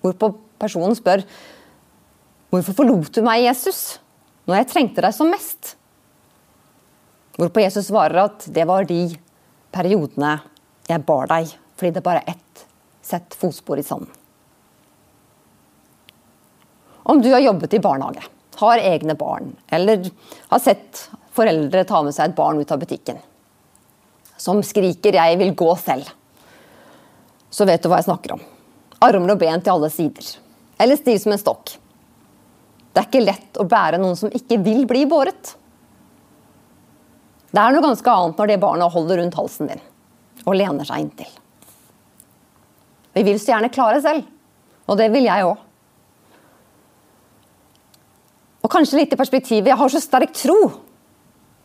Hvorpå 0.04 0.34
personen 0.60 0.96
spør 0.96 1.24
Hvorfor 2.46 2.76
forlot 2.78 3.10
du 3.16 3.24
meg, 3.26 3.42
Jesus, 3.42 3.98
når 4.46 4.60
jeg 4.60 4.68
trengte 4.70 5.02
deg 5.02 5.12
som 5.12 5.28
mest? 5.28 5.74
Hvorpå 7.36 7.60
Jesus 7.60 7.88
svarer 7.90 8.22
at 8.22 8.46
det 8.54 8.64
var 8.70 8.86
de 8.88 9.00
periodene 9.74 10.36
jeg 10.86 11.02
bar 11.04 11.26
deg, 11.28 11.50
fordi 11.76 11.90
det 11.96 12.04
bare 12.06 12.22
er 12.22 12.36
ett 12.36 12.62
sett 13.04 13.34
fotspor 13.36 13.82
i 13.82 13.84
sanden. 13.84 14.08
Om 17.06 17.22
du 17.22 17.30
har 17.32 17.44
jobbet 17.44 17.74
i 17.74 17.78
barnehage, 17.78 18.24
har 18.56 18.78
egne 18.82 19.14
barn, 19.14 19.52
eller 19.68 20.08
har 20.48 20.58
sett 20.58 21.04
foreldre 21.36 21.84
ta 21.86 22.00
med 22.02 22.16
seg 22.16 22.30
et 22.30 22.36
barn 22.38 22.58
ut 22.58 22.72
av 22.74 22.80
butikken, 22.82 23.20
som 24.36 24.62
skriker 24.62 25.12
'jeg 25.14 25.38
vil 25.38 25.54
gå 25.54 25.76
selv', 25.76 26.10
så 27.50 27.66
vet 27.66 27.82
du 27.82 27.88
hva 27.88 28.00
jeg 28.00 28.08
snakker 28.10 28.32
om. 28.32 28.40
Armer 29.00 29.32
og 29.32 29.38
ben 29.38 29.60
til 29.60 29.72
alle 29.72 29.90
sider. 29.90 30.36
Eller 30.80 30.96
stiv 30.96 31.18
som 31.18 31.32
en 31.32 31.38
stokk. 31.38 31.76
Det 32.92 33.02
er 33.02 33.06
ikke 33.06 33.24
lett 33.24 33.58
å 33.60 33.68
bære 33.68 34.00
noen 34.00 34.16
som 34.16 34.30
ikke 34.30 34.58
vil 34.64 34.86
bli 34.86 35.04
båret. 35.06 35.54
Det 37.52 37.60
er 37.62 37.72
noe 37.72 37.84
ganske 37.84 38.10
annet 38.10 38.36
når 38.36 38.46
det 38.46 38.60
barnet 38.60 38.92
holder 38.92 39.20
rundt 39.20 39.34
halsen 39.34 39.68
din 39.68 39.80
og 40.46 40.54
lener 40.54 40.84
seg 40.84 41.00
inntil. 41.00 41.30
Vi 43.14 43.22
vil 43.22 43.38
så 43.40 43.54
gjerne 43.54 43.72
klare 43.72 44.02
selv, 44.02 44.24
og 44.86 44.98
det 44.98 45.10
vil 45.12 45.24
jeg 45.24 45.44
òg. 45.44 45.56
Og 48.66 48.72
kanskje 48.72 48.98
litt 48.98 49.12
i 49.14 49.18
perspektivet 49.18 49.70
jeg 49.70 49.78
har 49.78 49.92
så 49.92 50.00
sterk 50.02 50.32
tro, 50.34 50.58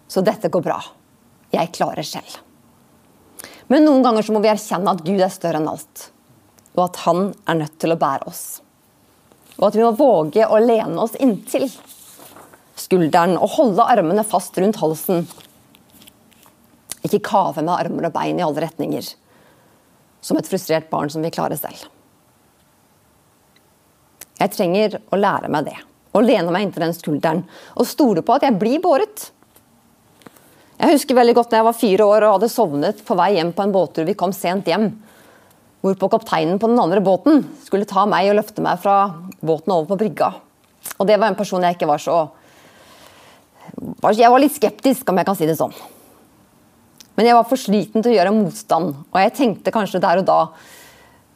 så 0.05 0.21
dette 0.21 0.51
går 0.53 0.61
bra. 0.61 0.77
Jeg 1.49 1.71
klarer 1.73 2.05
selv. 2.05 2.35
Men 3.73 3.87
noen 3.87 4.05
ganger 4.05 4.27
så 4.27 4.35
må 4.35 4.41
vi 4.43 4.51
erkjenne 4.51 4.93
at 4.93 5.01
Gud 5.01 5.17
er 5.17 5.33
større 5.33 5.57
enn 5.57 5.71
alt, 5.71 6.11
og 6.75 6.83
at 6.85 7.01
Han 7.07 7.31
er 7.49 7.57
nødt 7.63 7.79
til 7.81 7.95
å 7.95 7.97
bære 7.97 8.29
oss. 8.29 8.45
Og 9.57 9.71
at 9.71 9.79
vi 9.79 9.83
må 9.85 9.95
våge 9.97 10.45
å 10.45 10.61
lene 10.61 11.01
oss 11.01 11.17
inntil 11.17 11.65
skulderen 12.77 13.37
og 13.37 13.55
holde 13.57 13.89
armene 13.93 14.23
fast 14.27 14.57
rundt 14.61 14.79
halsen. 14.81 15.25
Ikke 17.01 17.23
kave 17.25 17.65
med 17.65 17.73
armer 17.73 18.11
og 18.11 18.15
bein 18.15 18.37
i 18.37 18.45
alle 18.45 18.61
retninger, 18.67 19.13
som 20.21 20.37
et 20.37 20.49
frustrert 20.49 20.91
barn 20.93 21.09
som 21.09 21.25
vil 21.25 21.33
klare 21.33 21.57
selv. 21.57 21.87
Jeg 24.37 24.53
trenger 24.53 25.01
å 25.09 25.17
lære 25.17 25.49
meg 25.53 25.69
det 25.69 25.79
og 26.11 26.25
lene 26.25 26.51
meg 26.51 26.67
inntil 26.67 26.85
den 26.85 26.95
skulderen 26.95 27.45
og 27.75 27.87
stole 27.87 28.23
på 28.25 28.35
at 28.35 28.45
jeg 28.47 28.57
blir 28.59 28.81
båret. 28.83 29.29
Jeg 30.81 30.95
husker 30.95 31.17
veldig 31.17 31.35
godt 31.37 31.51
da 31.51 31.59
jeg 31.59 31.67
var 31.67 31.77
fire 31.77 32.05
år 32.09 32.25
og 32.25 32.35
hadde 32.35 32.51
sovnet 32.51 33.01
på 33.05 33.15
vei 33.19 33.35
hjem 33.35 33.51
på 33.53 33.63
en 33.63 33.73
båttur. 33.73 34.07
Vi 34.07 34.17
kom 34.17 34.33
sent 34.33 34.69
hjem. 34.69 34.89
Hvorpå 35.81 36.09
kapteinen 36.13 36.59
på 36.61 36.69
den 36.69 36.81
andre 36.81 37.01
båten 37.05 37.43
skulle 37.65 37.89
ta 37.89 38.07
meg 38.09 38.31
og 38.31 38.37
løfte 38.39 38.65
meg 38.65 38.81
fra 38.81 38.97
båten 39.41 39.73
over 39.73 39.91
på 39.91 39.99
brygga. 40.03 40.31
Og 40.97 41.07
det 41.09 41.19
var 41.21 41.29
en 41.29 41.37
person 41.37 41.61
jeg 41.61 41.77
ikke 41.77 41.89
var 41.89 42.01
så 42.01 42.19
Jeg 44.17 44.29
var 44.33 44.41
litt 44.41 44.55
skeptisk, 44.55 45.09
om 45.09 45.17
jeg 45.17 45.25
kan 45.25 45.37
si 45.37 45.45
det 45.45 45.57
sånn. 45.57 45.73
Men 47.15 47.27
jeg 47.27 47.37
var 47.37 47.45
for 47.45 47.61
sliten 47.61 48.01
til 48.01 48.13
å 48.13 48.15
gjøre 48.15 48.33
motstand, 48.33 48.93
og 49.13 49.17
jeg 49.21 49.33
tenkte 49.37 49.73
kanskje 49.73 50.01
der 50.01 50.21
og 50.21 50.25
da 50.25 50.39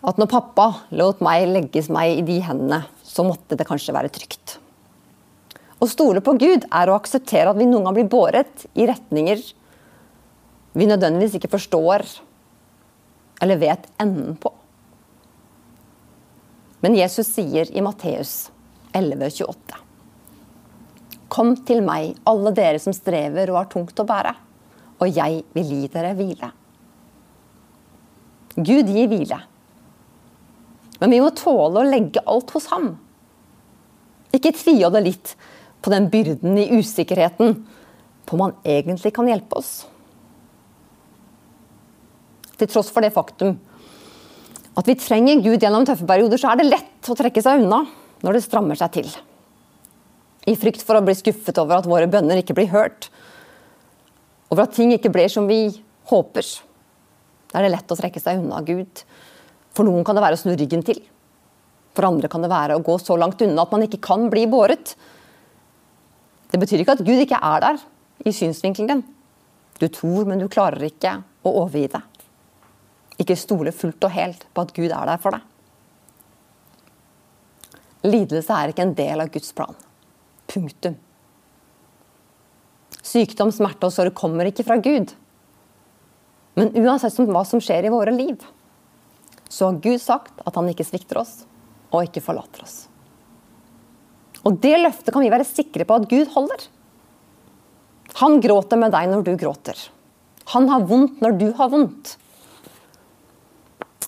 at 0.05 0.19
når 0.21 0.29
pappa 0.29 0.67
lot 0.97 1.21
meg 1.25 1.47
legges 1.49 1.89
meg 1.93 2.19
i 2.19 2.25
de 2.25 2.39
hendene, 2.45 2.83
så 3.05 3.25
måtte 3.25 3.57
det 3.57 3.65
kanskje 3.69 3.93
være 3.95 4.13
trygt. 4.13 4.57
Å 5.79 5.87
stole 5.91 6.21
på 6.23 6.35
Gud 6.39 6.65
er 6.69 6.89
å 6.89 6.95
akseptere 6.95 7.51
at 7.51 7.59
vi 7.59 7.67
noen 7.67 7.87
gang 7.87 7.97
blir 7.97 8.11
båret 8.11 8.67
i 8.73 8.87
retninger 8.87 9.41
vi 10.75 10.87
nødvendigvis 10.89 11.37
ikke 11.37 11.51
forstår 11.53 12.03
eller 13.43 13.59
vet 13.59 13.87
enden 14.01 14.35
på. 14.39 14.51
Men 16.83 16.97
Jesus 16.99 17.29
sier 17.31 17.69
i 17.71 17.83
Matteus 17.83 18.49
11,28.: 18.95 19.79
Kom 21.31 21.55
til 21.67 21.81
meg, 21.83 22.13
alle 22.27 22.51
dere 22.55 22.79
som 22.79 22.95
strever 22.95 23.51
og 23.51 23.59
har 23.61 23.71
tungt 23.71 23.99
å 23.99 24.07
bære, 24.07 24.35
og 24.99 25.07
jeg 25.09 25.41
vil 25.55 25.71
gi 25.71 25.89
dere 25.91 26.13
hvile. 26.15 26.51
Gud 28.55 28.91
gir 28.91 29.09
hvile. 29.11 29.39
Men 31.01 31.11
vi 31.11 31.19
må 31.23 31.31
tåle 31.35 31.81
å 31.81 31.87
legge 31.87 32.23
alt 32.23 32.53
hos 32.55 32.69
ham. 32.71 32.93
Ikke 34.35 34.53
tviholde 34.55 35.03
litt 35.03 35.35
på 35.85 35.93
den 35.93 36.09
byrden 36.09 36.57
i 36.57 36.71
usikkerheten 36.79 37.59
på 38.25 38.37
om 38.37 38.47
han 38.47 38.55
egentlig 38.65 39.13
kan 39.13 39.29
hjelpe 39.29 39.59
oss. 39.59 39.85
Til 42.57 42.71
tross 42.71 42.89
for 42.89 43.05
det 43.05 43.13
faktum 43.13 43.53
at 44.75 44.89
vi 44.89 44.97
trenger 44.99 45.43
Gud 45.43 45.61
gjennom 45.61 45.85
tøffe 45.87 46.07
perioder, 46.09 46.39
så 46.41 46.51
er 46.51 46.59
det 46.59 46.67
lett 46.67 47.09
å 47.11 47.15
trekke 47.15 47.43
seg 47.43 47.61
unna 47.61 47.85
når 48.25 48.35
det 48.35 48.43
strammer 48.43 48.79
seg 48.79 48.91
til. 48.97 49.07
I 50.49 50.57
frykt 50.59 50.83
for 50.85 50.97
å 50.97 51.03
bli 51.05 51.15
skuffet 51.15 51.57
over 51.61 51.79
at 51.79 51.87
våre 51.89 52.09
bønner 52.11 52.41
ikke 52.41 52.57
blir 52.57 52.67
hørt. 52.73 53.07
Over 54.51 54.65
at 54.65 54.75
ting 54.75 54.91
ikke 54.93 55.13
blir 55.13 55.31
som 55.31 55.47
vi 55.49 55.69
håper. 56.11 56.49
Da 57.49 57.59
er 57.59 57.65
det 57.65 57.75
lett 57.77 57.93
å 57.93 57.97
trekke 57.97 58.21
seg 58.21 58.41
unna 58.41 58.59
Gud. 58.67 59.05
For 59.75 59.87
noen 59.87 60.05
kan 60.05 60.17
det 60.17 60.25
være 60.25 60.37
å 60.37 60.41
snu 60.43 60.53
ryggen 60.53 60.83
til. 60.85 60.99
For 61.95 62.09
andre 62.09 62.29
kan 62.31 62.43
det 62.43 62.51
være 62.51 62.75
å 62.75 62.83
gå 62.83 62.97
så 62.99 63.15
langt 63.17 63.41
unna 63.45 63.63
at 63.63 63.73
man 63.73 63.85
ikke 63.87 64.03
kan 64.03 64.27
bli 64.33 64.43
båret. 64.51 64.97
Det 66.51 66.59
betyr 66.61 66.83
ikke 66.83 66.95
at 66.97 67.05
Gud 67.05 67.21
ikke 67.23 67.39
er 67.41 67.63
der 67.63 67.81
i 68.25 68.33
synsvinkelen 68.33 68.91
din. 68.91 69.03
Du 69.79 69.87
tror, 69.91 70.27
men 70.27 70.39
du 70.39 70.47
klarer 70.51 70.87
ikke 70.87 71.17
å 71.43 71.51
overgi 71.63 71.89
deg. 71.95 72.21
Ikke 73.21 73.37
stole 73.39 73.73
fullt 73.75 74.07
og 74.07 74.15
helt 74.15 74.47
på 74.53 74.63
at 74.63 74.73
Gud 74.75 74.91
er 74.91 75.09
der 75.09 75.19
for 75.23 75.35
deg. 75.35 75.51
Lidelse 78.05 78.53
er 78.53 78.71
ikke 78.71 78.85
en 78.85 78.95
del 78.97 79.23
av 79.23 79.31
Guds 79.33 79.51
plan. 79.55 79.75
Punktum. 80.51 80.97
Sykdom, 83.05 83.51
smerte 83.53 83.87
og 83.87 83.93
sorg 83.93 84.15
kommer 84.17 84.47
ikke 84.49 84.65
fra 84.67 84.77
Gud. 84.81 85.13
Men 86.55 86.71
uansett 86.79 87.17
hva 87.27 87.43
som 87.47 87.61
skjer 87.63 87.87
i 87.87 87.93
våre 87.93 88.13
liv, 88.15 88.39
så 89.49 89.69
har 89.69 89.81
Gud 89.83 90.01
sagt 90.01 90.39
at 90.45 90.55
han 90.55 90.69
ikke 90.71 90.87
svikter 90.87 91.19
oss 91.21 91.43
og 91.91 92.05
ikke 92.07 92.23
forlater 92.23 92.63
oss. 92.65 92.85
Og 94.45 94.59
det 94.61 94.75
løftet 94.77 95.11
kan 95.13 95.23
vi 95.25 95.31
være 95.33 95.47
sikre 95.47 95.87
på 95.87 95.97
at 95.97 96.09
Gud 96.09 96.29
holder. 96.35 96.67
Han 98.21 98.37
gråter 98.43 98.79
med 98.79 98.93
deg 98.93 99.09
når 99.11 99.25
du 99.25 99.33
gråter. 99.39 99.79
Han 100.53 100.69
har 100.69 100.85
vondt 100.87 101.23
når 101.23 101.39
du 101.39 101.47
har 101.57 101.71
vondt. 101.73 102.13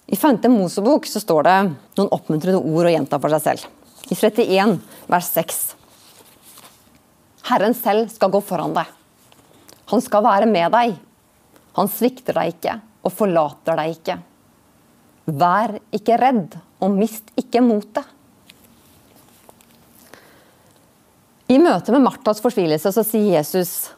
I 0.08 0.16
5. 0.16 0.38
Mosebok 0.54 1.08
så 1.10 1.20
står 1.20 1.48
det 1.48 1.56
noen 1.98 2.14
oppmuntrende 2.16 2.62
ord 2.62 2.88
å 2.88 2.94
gjenta 2.94 3.20
for 3.20 3.34
seg 3.34 3.44
selv. 3.44 3.66
I 4.08 4.16
31 4.16 4.78
vers 5.12 5.32
6. 5.36 5.58
Herren 7.50 7.76
selv 7.76 8.14
skal 8.14 8.32
gå 8.32 8.40
foran 8.44 8.76
deg. 8.78 8.88
Han 9.92 10.04
skal 10.04 10.24
være 10.24 10.48
med 10.48 10.72
deg. 10.72 10.96
Han 11.76 11.92
svikter 11.92 12.38
deg 12.38 12.54
ikke 12.56 12.78
og 13.04 13.14
forlater 13.16 13.80
deg 13.80 13.98
ikke. 13.98 14.18
Vær 15.28 15.76
ikke 15.96 16.20
redd 16.22 16.56
og 16.84 16.96
mist 16.96 17.34
ikke 17.40 17.64
motet. 17.64 18.08
I 21.48 21.56
møte 21.64 21.94
med 21.96 22.04
Martas 22.04 22.42
fortvilelse 22.44 22.92
så 22.92 23.04
sier 23.08 23.38
Jesus 23.38 23.94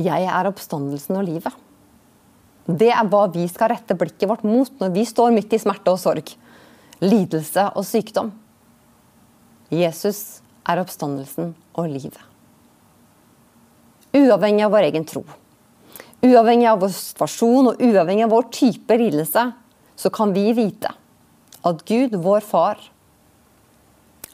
jeg 0.00 0.24
er 0.28 0.48
oppstandelsen 0.48 1.16
og 1.16 1.26
livet. 1.26 1.52
Det 2.66 2.88
er 2.92 3.08
hva 3.08 3.26
vi 3.32 3.44
skal 3.48 3.74
rette 3.74 3.96
blikket 3.96 4.28
vårt 4.28 4.44
mot 4.44 4.80
når 4.80 4.92
vi 4.94 5.04
står 5.08 5.34
midt 5.36 5.52
i 5.52 5.60
smerte 5.60 5.92
og 5.92 6.00
sorg, 6.00 6.32
lidelse 7.04 7.66
og 7.76 7.84
sykdom. 7.84 8.30
Jesus 9.72 10.40
er 10.64 10.80
oppstandelsen 10.80 11.52
og 11.76 11.90
livet. 11.92 12.20
Uavhengig 14.16 14.64
av 14.64 14.72
vår 14.72 14.88
egen 14.88 15.04
tro, 15.08 15.26
uavhengig 16.24 16.70
av 16.70 16.80
vår 16.80 16.94
situasjon 16.96 17.72
og 17.74 17.84
uavhengig 17.84 18.24
av 18.24 18.32
vår 18.32 18.48
type 18.56 18.96
lidelse, 18.96 19.44
så 19.96 20.12
kan 20.12 20.32
vi 20.32 20.48
vite 20.56 20.94
at 21.66 21.84
Gud, 21.84 22.16
vår 22.16 22.40
far, 22.48 22.80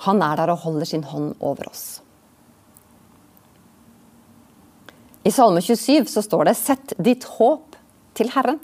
han 0.06 0.22
er 0.22 0.38
der 0.38 0.54
og 0.54 0.62
holder 0.66 0.86
sin 0.86 1.06
hånd 1.06 1.34
over 1.42 1.66
oss. 1.70 2.02
I 5.22 5.30
Salme 5.30 5.60
27 5.62 6.08
så 6.10 6.22
står 6.22 6.44
det 6.44 6.56
'Sett 6.56 6.94
ditt 6.98 7.24
håp 7.24 7.76
til 8.14 8.28
Herren'. 8.34 8.60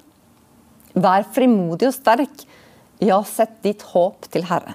Vær 0.95 1.27
frimodig 1.35 1.89
og 1.89 1.95
sterk. 1.95 2.45
Ja, 3.01 3.23
sett 3.23 3.63
ditt 3.63 3.83
håp 3.93 4.27
til 4.33 4.43
Herren. 4.49 4.75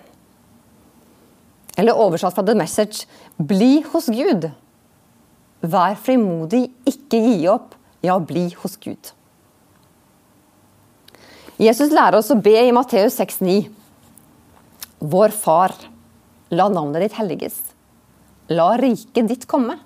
Eller 1.77 1.97
oversatt 1.97 2.35
fra 2.37 2.45
The 2.45 2.55
Message 2.55 3.07
bli 3.37 3.81
hos 3.91 4.07
Gud. 4.13 4.51
Vær 5.63 5.95
frimodig, 5.99 6.69
ikke 6.87 7.19
gi 7.19 7.47
opp. 7.51 7.75
Ja, 8.03 8.19
bli 8.19 8.49
hos 8.61 8.77
Gud. 8.77 9.11
Jesus 11.59 11.93
lærer 11.93 12.19
oss 12.19 12.31
å 12.33 12.39
be 12.41 12.55
i 12.59 12.73
Matteus 12.75 13.15
6,9. 13.19 13.69
Vår 14.99 15.31
Far, 15.35 15.73
la 16.51 16.67
navnet 16.71 17.05
ditt 17.05 17.17
helliges. 17.17 17.59
La 18.51 18.73
riket 18.79 19.27
ditt 19.29 19.47
komme. 19.47 19.77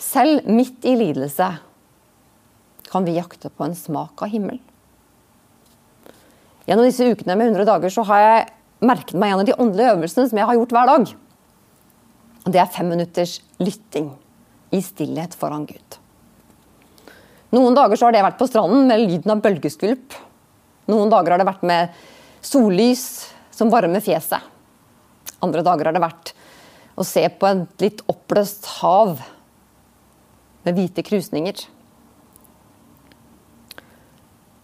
Selv 0.00 0.48
midt 0.48 0.84
i 0.88 0.96
lidelse 0.96 1.46
kan 2.90 3.04
vi 3.06 3.18
jakte 3.18 3.50
på 3.52 3.66
en 3.66 3.76
smak 3.76 4.22
av 4.24 4.32
himmel. 4.32 4.58
Gjennom 6.66 6.86
disse 6.86 7.06
ukene 7.06 7.36
med 7.36 7.52
100 7.52 7.66
dager 7.68 7.92
så 7.92 8.04
har 8.08 8.22
jeg 8.24 8.48
merket 8.86 9.18
meg 9.20 9.34
en 9.34 9.42
av 9.42 9.48
de 9.48 9.56
åndelige 9.60 9.92
øvelsene 9.94 10.30
som 10.30 10.40
jeg 10.40 10.48
har 10.48 10.56
gjort 10.56 10.74
hver 10.74 10.90
dag. 10.90 11.12
Det 12.50 12.60
er 12.62 12.72
fem 12.72 12.88
minutters 12.88 13.40
lytting 13.60 14.08
i 14.72 14.80
stillhet 14.84 15.34
foran 15.36 15.66
Gud. 15.68 15.98
Noen 17.54 17.74
dager 17.76 17.98
så 17.98 18.06
har 18.06 18.14
det 18.14 18.22
vært 18.24 18.38
på 18.38 18.46
stranden 18.48 18.86
med 18.88 19.02
lyden 19.02 19.34
av 19.34 19.42
bølgeskvulp. 19.44 20.14
Noen 20.90 21.10
dager 21.12 21.34
har 21.34 21.42
det 21.42 21.48
vært 21.50 21.66
med 21.66 21.98
sollys 22.40 23.04
som 23.54 23.72
varmer 23.72 24.02
fjeset. 24.02 24.40
Andre 25.44 25.64
dager 25.66 25.90
har 25.90 25.96
det 25.96 26.02
vært 26.02 26.32
å 27.00 27.04
se 27.06 27.24
på 27.28 27.48
et 27.50 27.84
litt 27.84 28.02
oppløst 28.10 28.68
hav 28.78 29.18
med 30.66 30.76
hvite 30.76 31.04
krusninger. 31.06 31.62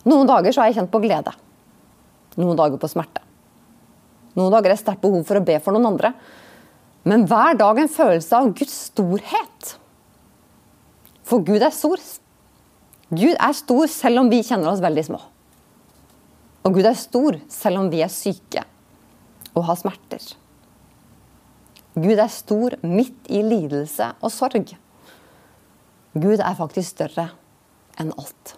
Noen 0.07 0.29
dager 0.29 0.55
så 0.55 0.63
har 0.63 0.71
jeg 0.71 0.79
kjent 0.81 0.93
på 0.93 1.03
glede. 1.03 1.33
Noen 2.37 2.59
dager 2.59 2.79
på 2.81 2.91
smerte. 2.91 3.23
Noen 4.37 4.53
dager 4.53 4.75
er 4.75 4.79
sterkt 4.79 5.03
behov 5.03 5.25
for 5.27 5.41
å 5.41 5.45
be 5.45 5.57
for 5.65 5.75
noen 5.75 5.89
andre. 5.95 6.13
Men 7.09 7.25
hver 7.31 7.57
dag 7.59 7.81
en 7.81 7.91
følelse 7.91 8.37
av 8.37 8.53
Guds 8.59 8.77
storhet. 8.91 9.73
For 11.27 11.43
Gud 11.43 11.65
er 11.65 11.75
stor. 11.75 12.03
Gud 13.11 13.35
er 13.35 13.57
stor 13.57 13.87
selv 13.91 14.23
om 14.23 14.31
vi 14.31 14.45
kjenner 14.47 14.73
oss 14.73 14.83
veldig 14.85 15.07
små. 15.09 15.21
Og 16.67 16.75
Gud 16.75 16.87
er 16.87 16.99
stor 16.99 17.39
selv 17.51 17.83
om 17.83 17.91
vi 17.93 18.03
er 18.05 18.13
syke 18.13 18.65
og 19.57 19.65
har 19.69 19.79
smerter. 19.81 20.23
Gud 21.97 22.19
er 22.21 22.29
stor 22.29 22.77
midt 22.85 23.31
i 23.33 23.41
lidelse 23.47 24.11
og 24.21 24.33
sorg. 24.35 24.75
Gud 26.17 26.41
er 26.41 26.57
faktisk 26.57 26.95
større 26.95 27.29
enn 28.01 28.13
alt. 28.17 28.55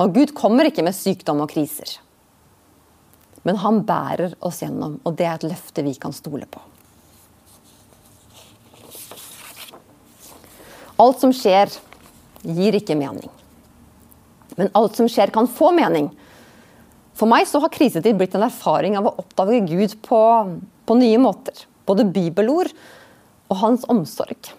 Og 0.00 0.14
Gud 0.16 0.32
kommer 0.36 0.68
ikke 0.68 0.84
med 0.86 0.96
sykdom 0.96 1.42
og 1.44 1.50
kriser. 1.52 1.98
Men 3.44 3.58
han 3.60 3.82
bærer 3.88 4.32
oss 4.44 4.62
gjennom, 4.62 4.98
og 5.04 5.16
det 5.16 5.26
er 5.26 5.36
et 5.36 5.48
løfte 5.48 5.84
vi 5.84 5.92
kan 6.00 6.14
stole 6.16 6.48
på. 6.48 6.62
Alt 11.00 11.20
som 11.20 11.32
skjer, 11.36 11.72
gir 12.44 12.76
ikke 12.76 12.96
mening. 12.96 13.28
Men 14.56 14.72
alt 14.76 14.96
som 14.96 15.08
skjer, 15.08 15.32
kan 15.32 15.48
få 15.48 15.70
mening. 15.76 16.10
For 17.16 17.28
meg 17.28 17.48
så 17.48 17.60
har 17.60 17.72
krisetid 17.72 18.16
blitt 18.16 18.36
en 18.36 18.44
erfaring 18.44 18.96
av 18.96 19.08
å 19.08 19.14
oppdage 19.20 19.62
Gud 19.68 19.98
på, 20.04 20.20
på 20.88 20.96
nye 21.00 21.20
måter. 21.20 21.64
Både 21.88 22.08
bibelord 22.08 22.72
og 23.50 23.60
hans 23.60 23.84
omsorg. 23.92 24.52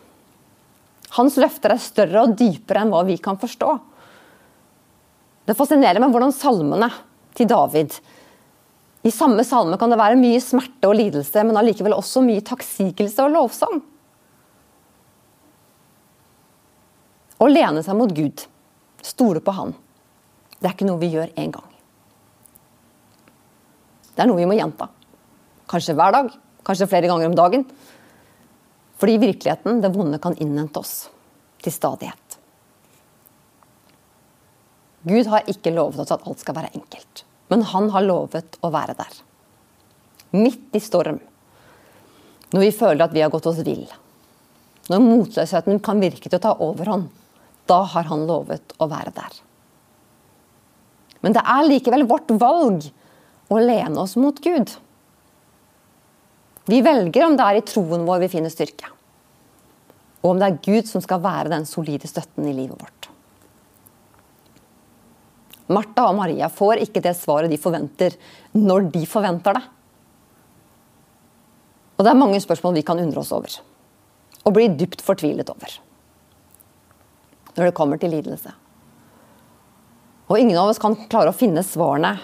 Hans 1.18 1.36
løfter 1.42 1.74
er 1.74 1.84
større 1.84 2.24
og 2.26 2.36
dypere 2.40 2.86
enn 2.86 2.92
hva 2.94 3.04
vi 3.08 3.18
kan 3.20 3.40
forstå. 3.40 3.72
Det 5.50 5.58
fascinerer 5.58 6.00
meg 6.00 6.14
hvordan 6.14 6.34
salmene 6.36 6.88
til 7.36 7.50
David 7.50 7.96
I 9.08 9.12
samme 9.12 9.44
salme 9.48 9.80
kan 9.82 9.92
det 9.92 9.98
være 10.00 10.20
mye 10.20 10.40
smerte 10.44 10.88
og 10.88 10.96
lidelse, 11.00 11.44
men 11.44 11.58
allikevel 11.58 11.98
også 11.98 12.22
mye 12.24 12.44
takksigelse 12.46 13.26
og 13.26 13.34
lovsang. 13.34 13.82
Å 17.42 17.48
lene 17.50 17.82
seg 17.82 17.98
mot 17.98 18.12
Gud, 18.14 18.44
stole 19.02 19.42
på 19.42 19.56
Han, 19.58 19.74
det 20.62 20.70
er 20.70 20.76
ikke 20.76 20.86
noe 20.86 21.02
vi 21.02 21.10
gjør 21.16 21.34
én 21.42 21.50
gang. 21.56 21.66
Det 24.14 24.22
er 24.22 24.30
noe 24.30 24.38
vi 24.38 24.46
må 24.46 24.54
gjenta. 24.54 24.86
Kanskje 25.72 25.96
hver 25.98 26.14
dag, 26.14 26.30
kanskje 26.68 26.88
flere 26.92 27.10
ganger 27.10 27.32
om 27.32 27.38
dagen. 27.40 27.66
Fordi 29.02 29.18
virkeligheten, 29.18 29.82
det 29.82 29.90
vonde, 29.96 30.20
kan 30.22 30.38
innhente 30.38 30.80
oss 30.80 31.10
til 31.62 31.74
stadighet. 31.74 32.38
Gud 35.02 35.26
har 35.32 35.48
ikke 35.50 35.74
lovet 35.74 36.04
oss 36.04 36.14
at 36.14 36.28
alt 36.30 36.44
skal 36.44 36.60
være 36.60 36.70
enkelt, 36.78 37.24
men 37.50 37.66
han 37.66 37.90
har 37.90 38.06
lovet 38.06 38.60
å 38.62 38.70
være 38.74 38.94
der. 39.00 39.16
Midt 40.38 40.78
i 40.78 40.82
storm, 40.84 41.18
når 42.54 42.66
vi 42.68 42.70
føler 42.76 43.08
at 43.08 43.16
vi 43.16 43.24
har 43.26 43.34
gått 43.34 43.50
oss 43.50 43.64
vill, 43.66 43.88
når 44.92 45.02
motløsheten 45.02 45.82
kan 45.82 46.02
virke 46.04 46.30
til 46.30 46.38
å 46.38 46.44
ta 46.44 46.54
overhånd, 46.62 47.10
da 47.66 47.82
har 47.96 48.06
han 48.12 48.28
lovet 48.30 48.76
å 48.78 48.88
være 48.92 49.14
der. 49.16 49.42
Men 51.26 51.34
det 51.34 51.42
er 51.42 51.68
likevel 51.70 52.06
vårt 52.10 52.30
valg 52.42 52.86
å 53.52 53.60
lene 53.62 54.02
oss 54.02 54.14
mot 54.20 54.38
Gud. 54.42 54.74
Vi 56.70 56.82
velger 56.86 57.26
om 57.26 57.38
det 57.38 57.46
er 57.46 57.60
i 57.60 57.66
troen 57.66 58.06
vår 58.06 58.22
vi 58.26 58.32
finner 58.36 58.54
styrke, 58.54 58.90
og 60.22 60.34
om 60.34 60.42
det 60.42 60.50
er 60.50 60.60
Gud 60.62 60.90
som 60.90 61.02
skal 61.02 61.24
være 61.24 61.50
den 61.54 61.66
solide 61.66 62.10
støtten 62.10 62.46
i 62.46 62.54
livet 62.54 62.78
vårt. 62.78 63.10
Martha 65.72 66.06
og 66.10 66.18
Maria 66.18 66.50
får 66.52 66.84
ikke 66.84 67.02
det 67.04 67.16
svaret 67.18 67.52
de 67.52 67.60
forventer, 67.62 68.18
når 68.58 68.90
de 68.94 69.06
forventer 69.08 69.56
det. 69.56 69.64
Og 71.96 72.06
det 72.06 72.12
er 72.12 72.20
mange 72.20 72.42
spørsmål 72.44 72.76
vi 72.80 72.86
kan 72.86 73.00
undre 73.00 73.22
oss 73.22 73.32
over, 73.36 73.56
og 74.44 74.56
bli 74.58 74.68
dypt 74.74 75.04
fortvilet 75.06 75.50
over. 75.54 75.78
Når 77.56 77.68
det 77.68 77.78
kommer 77.78 78.00
til 78.02 78.14
lidelse. 78.14 78.52
Og 80.32 80.40
ingen 80.40 80.58
av 80.58 80.72
oss 80.72 80.80
kan 80.80 80.96
klare 81.12 81.34
å 81.34 81.36
finne 81.36 81.64
svarene. 81.68 82.16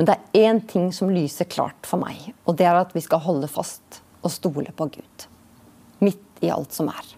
Men 0.00 0.06
det 0.08 0.14
er 0.16 0.46
én 0.48 0.58
ting 0.64 0.86
som 0.96 1.10
lyser 1.12 1.44
klart 1.44 1.84
for 1.84 2.00
meg, 2.00 2.30
og 2.48 2.54
det 2.56 2.64
er 2.64 2.78
at 2.80 2.94
vi 2.96 3.02
skal 3.04 3.20
holde 3.20 3.50
fast 3.52 3.98
og 4.24 4.32
stole 4.32 4.72
på 4.72 4.86
Gud. 4.94 5.24
Midt 6.00 6.40
i 6.40 6.48
alt 6.48 6.72
som 6.72 6.86
er. 6.88 7.08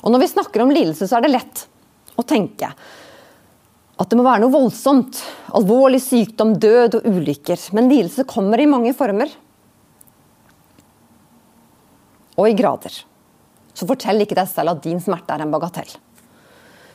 Og 0.00 0.08
når 0.08 0.22
vi 0.22 0.28
snakker 0.30 0.62
om 0.64 0.72
lidelse, 0.72 1.04
så 1.04 1.18
er 1.18 1.26
det 1.26 1.34
lett 1.34 1.64
å 2.16 2.24
tenke 2.24 2.70
at 4.00 4.08
det 4.08 4.16
må 4.16 4.24
være 4.24 4.46
noe 4.46 4.54
voldsomt. 4.54 5.20
Alvorlig 5.60 6.00
sykdom, 6.00 6.54
død 6.56 6.96
og 7.02 7.08
ulykker. 7.10 7.60
Men 7.76 7.90
lidelse 7.92 8.24
kommer 8.28 8.62
i 8.64 8.68
mange 8.68 8.94
former. 8.96 9.28
Og 12.40 12.48
i 12.48 12.56
grader. 12.56 12.96
Så 13.76 13.84
fortell 13.92 14.24
ikke 14.24 14.40
deg 14.40 14.48
selv 14.48 14.72
at 14.72 14.80
din 14.88 15.04
smerte 15.04 15.36
er 15.36 15.44
en 15.44 15.52
bagatell. 15.52 15.92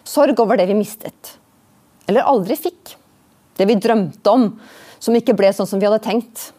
Sorg 0.02 0.42
over 0.42 0.58
det 0.58 0.66
vi 0.72 0.80
mistet. 0.82 1.36
Eller 2.10 2.26
aldri 2.26 2.58
fikk. 2.58 2.96
Det 3.60 3.68
vi 3.68 3.76
drømte 3.76 4.32
om, 4.32 4.54
som 5.04 5.16
ikke 5.16 5.36
ble 5.36 5.52
sånn 5.56 5.68
som 5.68 5.82
vi 5.82 5.88
hadde 5.88 6.00
tenkt. 6.06 6.50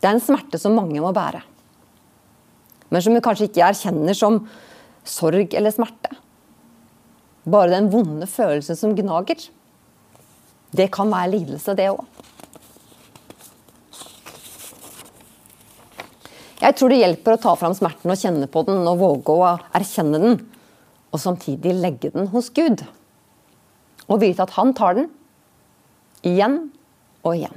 Det 0.00 0.08
er 0.08 0.16
en 0.16 0.24
smerte 0.24 0.60
som 0.60 0.76
mange 0.76 1.00
må 1.00 1.12
bære. 1.16 1.40
Men 2.90 3.04
som 3.04 3.14
vi 3.16 3.22
kanskje 3.24 3.48
ikke 3.48 3.64
erkjenner 3.64 4.16
som 4.16 4.42
sorg 5.06 5.54
eller 5.56 5.72
smerte. 5.72 6.12
Bare 7.48 7.72
den 7.72 7.88
vonde 7.92 8.28
følelsen 8.28 8.76
som 8.76 8.96
gnager. 8.96 9.40
Det 10.76 10.90
kan 10.92 11.10
være 11.10 11.32
lidelse, 11.34 11.74
det 11.78 11.88
òg. 11.92 12.04
Jeg 16.60 16.76
tror 16.76 16.92
det 16.92 16.98
hjelper 17.00 17.34
å 17.34 17.40
ta 17.40 17.54
fram 17.56 17.72
smerten 17.76 18.12
og 18.12 18.20
kjenne 18.20 18.48
på 18.52 18.62
den 18.66 18.84
og 18.84 19.00
våge 19.00 19.32
å 19.32 19.54
erkjenne 19.76 20.20
den. 20.20 20.42
Og 21.10 21.22
samtidig 21.22 21.72
legge 21.78 22.12
den 22.12 22.28
hos 22.34 22.50
Gud. 22.54 22.84
Og 24.10 24.20
vite 24.20 24.44
at 24.44 24.52
han 24.58 24.74
tar 24.76 24.98
den. 24.98 25.08
Igjen 26.26 26.62
og 27.24 27.34
igjen. 27.36 27.56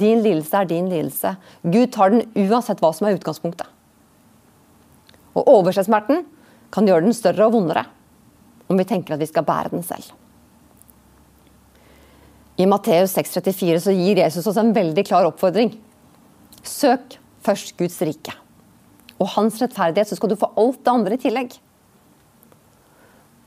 Din 0.00 0.22
lidelse 0.22 0.56
er 0.56 0.68
din 0.70 0.88
lidelse. 0.90 1.34
Gud 1.62 1.90
tar 1.92 2.12
den 2.12 2.26
uansett 2.38 2.80
hva 2.80 2.92
som 2.94 3.08
er 3.08 3.18
utgangspunktet. 3.18 3.66
Og 5.34 5.48
overse 5.50 5.84
smerten 5.86 6.24
kan 6.74 6.86
gjøre 6.86 7.06
den 7.06 7.16
større 7.16 7.48
og 7.48 7.56
vondere 7.58 7.84
om 8.70 8.78
vi 8.78 8.86
tenker 8.86 9.16
at 9.16 9.22
vi 9.22 9.26
skal 9.26 9.46
bære 9.46 9.72
den 9.72 9.82
selv. 9.82 10.12
I 12.60 12.66
Matteus 12.68 13.16
6,34 13.16 13.80
så 13.82 13.94
gir 13.96 14.20
Jesus 14.20 14.46
oss 14.46 14.58
en 14.60 14.74
veldig 14.76 15.02
klar 15.08 15.26
oppfordring. 15.26 15.72
Søk 16.62 17.16
først 17.42 17.74
Guds 17.80 17.96
rike. 18.04 18.34
Og 19.20 19.32
hans 19.34 19.58
rettferdighet, 19.60 20.08
så 20.08 20.16
skal 20.18 20.30
du 20.30 20.38
få 20.38 20.52
alt 20.60 20.80
det 20.84 20.92
andre 20.92 21.16
i 21.16 21.22
tillegg. 21.24 21.56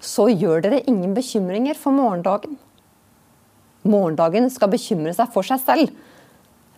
Så 0.03 0.27
gjør 0.33 0.65
dere 0.65 0.83
ingen 0.89 1.13
bekymringer 1.15 1.77
for 1.79 1.95
morgendagen. 1.95 2.57
Morgendagen 3.83 4.49
skal 4.51 4.71
bekymre 4.71 5.13
seg 5.15 5.31
for 5.33 5.45
seg 5.47 5.61
selv. 5.63 5.91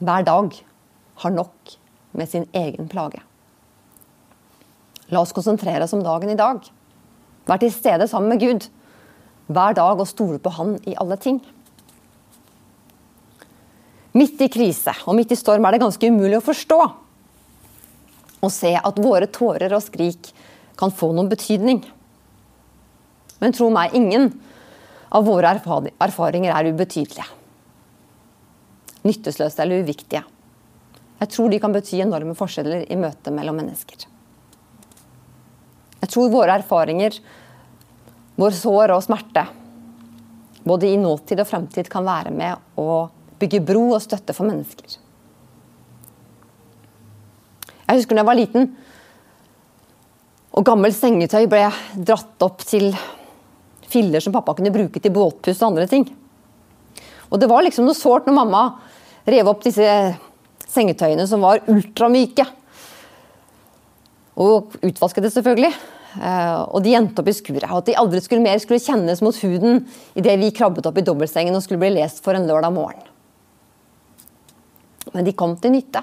Hver 0.02 0.26
dag 0.28 0.56
har 1.24 1.34
nok 1.34 1.76
med 2.18 2.30
sin 2.32 2.48
egen 2.56 2.90
plage. 2.92 3.22
La 5.14 5.22
oss 5.22 5.36
konsentrere 5.36 5.86
oss 5.86 5.94
om 5.94 6.04
dagen 6.04 6.32
i 6.34 6.40
dag. 6.40 6.64
Vær 7.46 7.62
til 7.62 7.74
stede 7.74 8.08
sammen 8.10 8.34
med 8.34 8.42
Gud 8.42 8.70
hver 9.46 9.76
dag 9.78 10.00
og 10.02 10.10
stole 10.10 10.40
på 10.42 10.50
Han 10.58 10.80
i 10.90 10.96
alle 10.98 11.18
ting. 11.22 11.38
Midt 14.16 14.42
i 14.42 14.50
krise 14.50 14.96
og 15.06 15.18
midt 15.18 15.34
i 15.36 15.38
storm 15.38 15.66
er 15.68 15.76
det 15.76 15.84
ganske 15.84 16.10
umulig 16.10 16.40
å 16.40 16.46
forstå 16.46 16.80
og 18.46 18.52
se 18.54 18.72
at 18.78 19.00
våre 19.02 19.28
tårer 19.32 19.74
og 19.74 19.84
skrik 19.84 20.30
kan 20.78 20.94
få 20.94 21.12
noen 21.16 21.30
betydning. 21.32 21.80
Men 23.42 23.56
tro 23.56 23.72
meg, 23.74 23.96
ingen 23.98 24.30
av 25.10 25.26
våre 25.28 25.52
erfaringer 25.54 26.54
er 26.56 26.72
ubetydelige. 26.72 27.28
Nyttesløse 29.06 29.62
eller 29.62 29.86
uviktige. 29.86 30.24
Jeg 31.22 31.32
tror 31.32 31.50
de 31.52 31.60
kan 31.62 31.74
bety 31.76 32.02
enorme 32.04 32.36
forskjeller 32.36 32.88
i 32.92 32.98
møte 33.00 33.32
mellom 33.32 33.60
mennesker. 33.62 34.08
Jeg 36.02 36.12
tror 36.12 36.34
våre 36.34 36.60
erfaringer 36.60 37.20
Vår 38.36 38.52
sår 38.52 38.92
og 38.92 39.04
smerte, 39.06 39.46
både 40.68 40.90
i 40.92 40.98
nåtid 41.00 41.40
og 41.40 41.48
fremtid, 41.48 41.88
kan 41.88 42.04
være 42.04 42.34
med 42.36 42.82
å 42.82 43.06
bygge 43.40 43.62
bro 43.64 43.86
og 43.96 44.02
støtte 44.04 44.36
for 44.36 44.48
mennesker. 44.50 44.98
Jeg 47.86 48.02
husker 48.02 48.18
da 48.18 48.26
jeg 48.26 48.28
var 48.28 48.40
liten 48.40 48.68
og 50.56 50.66
gammel 50.68 50.92
sengetøy 50.96 51.46
ble 51.52 51.64
dratt 51.96 52.44
opp 52.44 52.64
til 52.68 52.90
filler 53.92 54.24
som 54.24 54.34
pappa 54.36 54.56
kunne 54.58 54.74
bruke 54.74 55.02
til 55.02 55.14
båtpuss 55.14 55.62
og 55.62 55.74
andre 55.74 55.88
ting. 55.92 56.06
Og 57.32 57.42
det 57.42 57.50
var 57.50 57.66
liksom 57.66 57.88
noe 57.88 57.98
sårt 57.98 58.28
når 58.28 58.38
mamma 58.38 58.64
rev 59.26 59.50
opp 59.50 59.64
disse 59.66 59.88
sengetøyene 60.72 61.26
som 61.30 61.44
var 61.44 61.64
ultramyke. 61.72 62.46
Og 64.36 64.76
utvasket 64.84 65.26
det, 65.26 65.32
selvfølgelig. 65.34 65.72
Eh, 66.16 66.62
og 66.72 66.84
de 66.84 66.96
endte 66.96 67.22
opp 67.22 67.30
i 67.32 67.36
skuret. 67.36 67.68
Og 67.70 67.82
at 67.82 67.90
de 67.90 67.98
aldri 68.00 68.22
skulle 68.24 68.44
mer 68.44 68.60
skulle 68.64 68.84
kjennes 68.84 69.24
mot 69.24 69.38
huden 69.44 69.86
idet 70.16 70.38
vi 70.42 70.52
krabbet 70.56 70.88
opp 70.88 71.00
i 71.00 71.06
dobbeltsengen 71.06 71.56
og 71.56 71.64
skulle 71.64 71.82
bli 71.82 71.96
lest 71.98 72.22
for 72.24 72.38
en 72.38 72.48
lørdag 72.48 72.76
morgen. 72.76 73.04
Men 75.14 75.28
de 75.28 75.36
kom 75.38 75.56
til 75.62 75.76
nytte. 75.76 76.02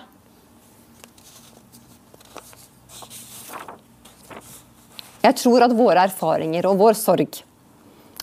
Jeg 5.22 5.38
tror 5.38 5.62
at 5.62 5.74
våre 5.76 6.02
erfaringer 6.08 6.66
og 6.66 6.80
vår 6.80 6.96
sorg, 6.98 7.42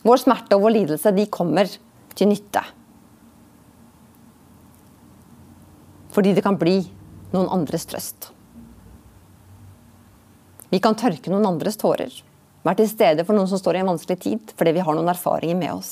vår 0.05 0.21
smerte 0.21 0.57
og 0.57 0.65
vår 0.65 0.75
lidelse, 0.77 1.13
de 1.15 1.27
kommer 1.31 1.69
til 2.15 2.31
nytte. 2.31 2.63
Fordi 6.15 6.33
det 6.35 6.43
kan 6.43 6.57
bli 6.59 6.81
noen 7.33 7.49
andres 7.53 7.85
trøst. 7.89 8.31
Vi 10.69 10.81
kan 10.81 10.97
tørke 10.97 11.31
noen 11.31 11.47
andres 11.49 11.77
tårer. 11.81 12.13
Være 12.65 12.81
til 12.81 12.89
stede 12.91 13.25
for 13.25 13.38
noen 13.38 13.49
som 13.49 13.62
står 13.62 13.77
i 13.77 13.83
en 13.83 13.91
vanskelig 13.93 14.19
tid, 14.21 14.53
fordi 14.57 14.75
vi 14.75 14.83
har 14.85 14.97
noen 14.97 15.09
erfaringer 15.09 15.57
med 15.57 15.73
oss. 15.73 15.91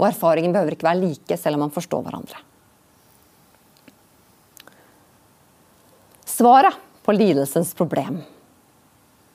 Og 0.00 0.08
erfaringen 0.08 0.54
behøver 0.54 0.76
ikke 0.76 0.88
være 0.88 1.02
like, 1.02 1.36
selv 1.38 1.58
om 1.58 1.66
man 1.66 1.74
forstår 1.74 2.02
hverandre. 2.06 2.40
Svaret 6.28 6.78
på 7.04 7.14
lidelsens 7.14 7.74
problem 7.76 8.22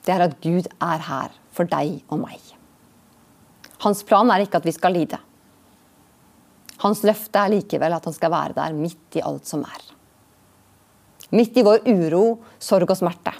det 0.04 0.14
er 0.14 0.24
at 0.24 0.38
Gud 0.40 0.64
er 0.80 1.02
her 1.04 1.34
for 1.52 1.68
deg 1.68 2.00
og 2.08 2.22
meg. 2.22 2.40
Hans 3.84 4.02
plan 4.06 4.30
er 4.34 4.44
ikke 4.44 4.58
at 4.58 4.66
vi 4.66 4.74
skal 4.74 4.96
lide. 4.96 5.18
Hans 6.82 7.02
løfte 7.06 7.40
er 7.42 7.52
likevel 7.52 7.94
at 7.94 8.04
han 8.06 8.14
skal 8.14 8.32
være 8.32 8.56
der 8.58 8.76
midt 8.76 9.18
i 9.18 9.24
alt 9.24 9.46
som 9.46 9.64
er. 9.66 9.86
Midt 11.34 11.58
i 11.58 11.64
vår 11.66 11.84
uro, 11.86 12.38
sorg 12.62 12.90
og 12.90 12.98
smerte. 12.98 13.34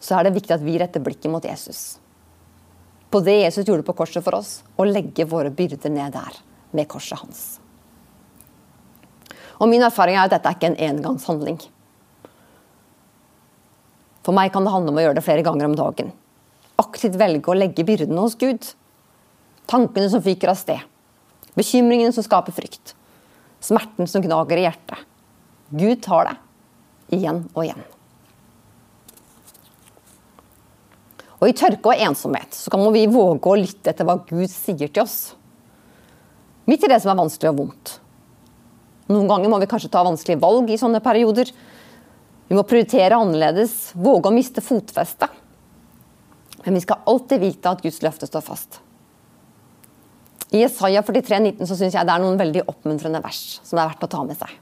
Så 0.00 0.16
er 0.16 0.26
det 0.26 0.36
viktig 0.38 0.54
at 0.56 0.64
vi 0.64 0.78
retter 0.80 1.02
blikket 1.04 1.30
mot 1.32 1.44
Jesus. 1.44 1.98
På 3.10 3.20
det 3.26 3.40
Jesus 3.42 3.66
gjorde 3.66 3.84
på 3.84 3.96
korset 3.98 4.24
for 4.24 4.38
oss, 4.38 4.60
og 4.78 4.88
legge 4.88 5.26
våre 5.28 5.50
byrder 5.50 5.90
ned 5.92 6.14
der 6.14 6.38
med 6.72 6.88
korset 6.88 7.18
hans. 7.20 7.42
Og 9.60 9.68
Min 9.68 9.82
erfaring 9.84 10.16
er 10.16 10.24
at 10.24 10.32
dette 10.32 10.48
er 10.48 10.56
ikke 10.56 10.70
en 10.70 10.80
engangshandling. 10.88 11.58
For 14.24 14.36
meg 14.36 14.52
kan 14.54 14.64
det 14.64 14.72
handle 14.72 14.92
om 14.92 15.00
å 15.00 15.04
gjøre 15.04 15.18
det 15.18 15.26
flere 15.26 15.44
ganger 15.44 15.68
om 15.68 15.76
dagen. 15.76 16.12
Aktivt 16.80 17.18
velge 17.20 17.50
å 17.50 17.58
legge 17.58 17.84
byrdene 17.84 18.22
hos 18.22 18.38
Gud. 18.40 18.70
Tankene 19.70 20.10
som 20.10 20.22
fyker 20.24 20.50
av 20.50 20.58
sted. 20.58 20.82
Bekymringene 21.54 22.14
som 22.14 22.26
skaper 22.26 22.54
frykt. 22.54 22.94
Smerten 23.62 24.08
som 24.10 24.24
gnager 24.24 24.58
i 24.58 24.66
hjertet. 24.66 25.06
Gud 25.70 26.02
tar 26.02 26.30
det. 26.30 26.36
Igjen 27.14 27.44
og 27.54 27.64
igjen. 27.64 27.82
Og 31.40 31.48
I 31.48 31.56
tørke 31.56 31.92
og 31.92 32.02
ensomhet 32.04 32.56
så 32.56 32.72
kan 32.72 32.82
vi 32.92 33.06
våge 33.08 33.48
å 33.48 33.56
lytte 33.56 33.92
etter 33.92 34.06
hva 34.06 34.18
Gud 34.26 34.50
sier 34.52 34.90
til 34.90 35.04
oss. 35.04 35.32
Midt 36.68 36.84
i 36.84 36.90
det 36.90 37.00
som 37.02 37.14
er 37.14 37.22
vanskelig 37.22 37.54
og 37.54 37.62
vondt. 37.62 37.94
Noen 39.10 39.30
ganger 39.30 39.50
må 39.50 39.58
vi 39.62 39.70
kanskje 39.70 39.90
ta 39.90 40.04
vanskelige 40.06 40.42
valg 40.42 40.68
i 40.70 40.78
sånne 40.78 41.00
perioder. 41.02 41.48
Vi 42.50 42.58
må 42.58 42.66
prioritere 42.66 43.16
annerledes, 43.16 43.90
våge 43.94 44.28
å 44.28 44.34
miste 44.34 44.62
fotfestet. 44.62 45.32
Men 46.60 46.76
vi 46.76 46.84
skal 46.84 47.00
alltid 47.08 47.40
vite 47.42 47.72
at 47.72 47.82
Guds 47.82 48.02
løfte 48.04 48.28
står 48.28 48.44
fast. 48.44 48.82
I 50.50 50.64
Isaiah 50.64 51.04
43, 51.06 51.38
19 51.38 51.68
så 51.68 51.76
syns 51.78 51.94
jeg 51.94 52.06
det 52.06 52.14
er 52.14 52.22
noen 52.22 52.38
veldig 52.40 52.64
oppmuntrende 52.70 53.20
vers 53.22 53.60
som 53.62 53.76
det 53.76 53.84
er 53.84 53.92
verdt 53.92 54.06
å 54.06 54.10
ta 54.10 54.24
med 54.26 54.38
seg. 54.38 54.56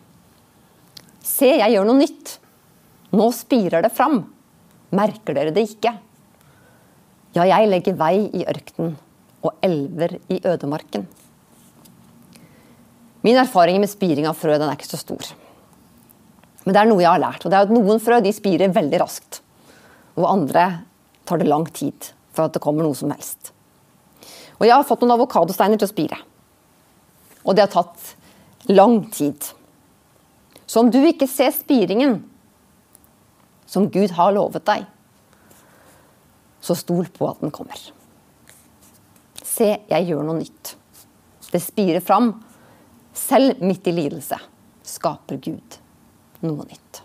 Se, 1.25 1.49
jeg 1.49 1.73
gjør 1.73 1.89
noe 1.89 2.01
nytt. 2.03 2.35
Nå 3.17 3.31
spirer 3.33 3.85
det 3.85 3.93
fram. 3.97 4.21
Merker 4.93 5.37
dere 5.37 5.53
det 5.55 5.65
ikke? 5.71 5.95
Ja, 7.37 7.45
jeg 7.49 7.71
legger 7.71 7.97
vei 7.97 8.29
i 8.37 8.45
ørkenen 8.49 8.97
og 9.45 9.65
elver 9.65 10.17
i 10.33 10.41
ødemarken. 10.43 11.07
Min 13.25 13.39
erfaring 13.41 13.81
med 13.81 13.91
spiring 13.91 14.29
av 14.29 14.37
frø 14.39 14.57
den 14.57 14.69
er 14.69 14.77
ikke 14.77 14.91
så 14.91 15.01
stor. 15.01 15.33
Men 16.65 16.75
det 16.75 16.81
er 16.81 16.89
noe 16.91 17.03
jeg 17.03 17.11
har 17.11 17.23
lært. 17.23 17.45
og 17.45 17.53
det 17.53 17.59
er 17.59 17.69
at 17.69 17.73
Noen 17.73 18.01
frø 18.03 18.21
de 18.25 18.33
spirer 18.35 18.75
veldig 18.75 19.01
raskt. 19.01 19.41
Og 20.19 20.29
andre 20.29 20.65
tar 21.29 21.41
det 21.41 21.49
lang 21.49 21.65
tid 21.73 22.13
for 22.35 22.49
at 22.49 22.57
det 22.57 22.63
kommer 22.65 22.85
noe 22.85 22.97
som 22.99 23.13
helst. 23.15 23.53
Og 24.59 24.67
jeg 24.67 24.75
har 24.75 24.87
fått 24.87 25.05
noen 25.05 25.15
avokadosteiner 25.15 25.79
til 25.79 25.89
å 25.89 25.93
spire. 25.93 26.19
Og 27.47 27.55
det 27.55 27.65
har 27.65 27.73
tatt 27.73 28.69
lang 28.71 29.01
tid. 29.15 29.39
Så 30.67 30.83
om 30.83 30.91
du 30.93 30.99
ikke 31.01 31.29
ser 31.31 31.55
spiringen 31.57 32.19
som 33.69 33.89
Gud 33.93 34.13
har 34.17 34.35
lovet 34.37 34.67
deg, 34.69 34.85
så 36.61 36.75
stol 36.77 37.07
på 37.15 37.29
at 37.31 37.41
den 37.41 37.55
kommer. 37.55 37.79
Se, 39.41 39.71
jeg 39.89 40.09
gjør 40.11 40.27
noe 40.27 40.43
nytt. 40.43 40.75
Det 41.49 41.61
spirer 41.63 42.05
fram. 42.05 42.33
Selv 43.17 43.63
midt 43.65 43.89
i 43.89 43.95
lidelse 43.95 44.37
skaper 44.87 45.41
Gud 45.43 45.79
noe 46.45 46.67
nytt. 46.69 47.03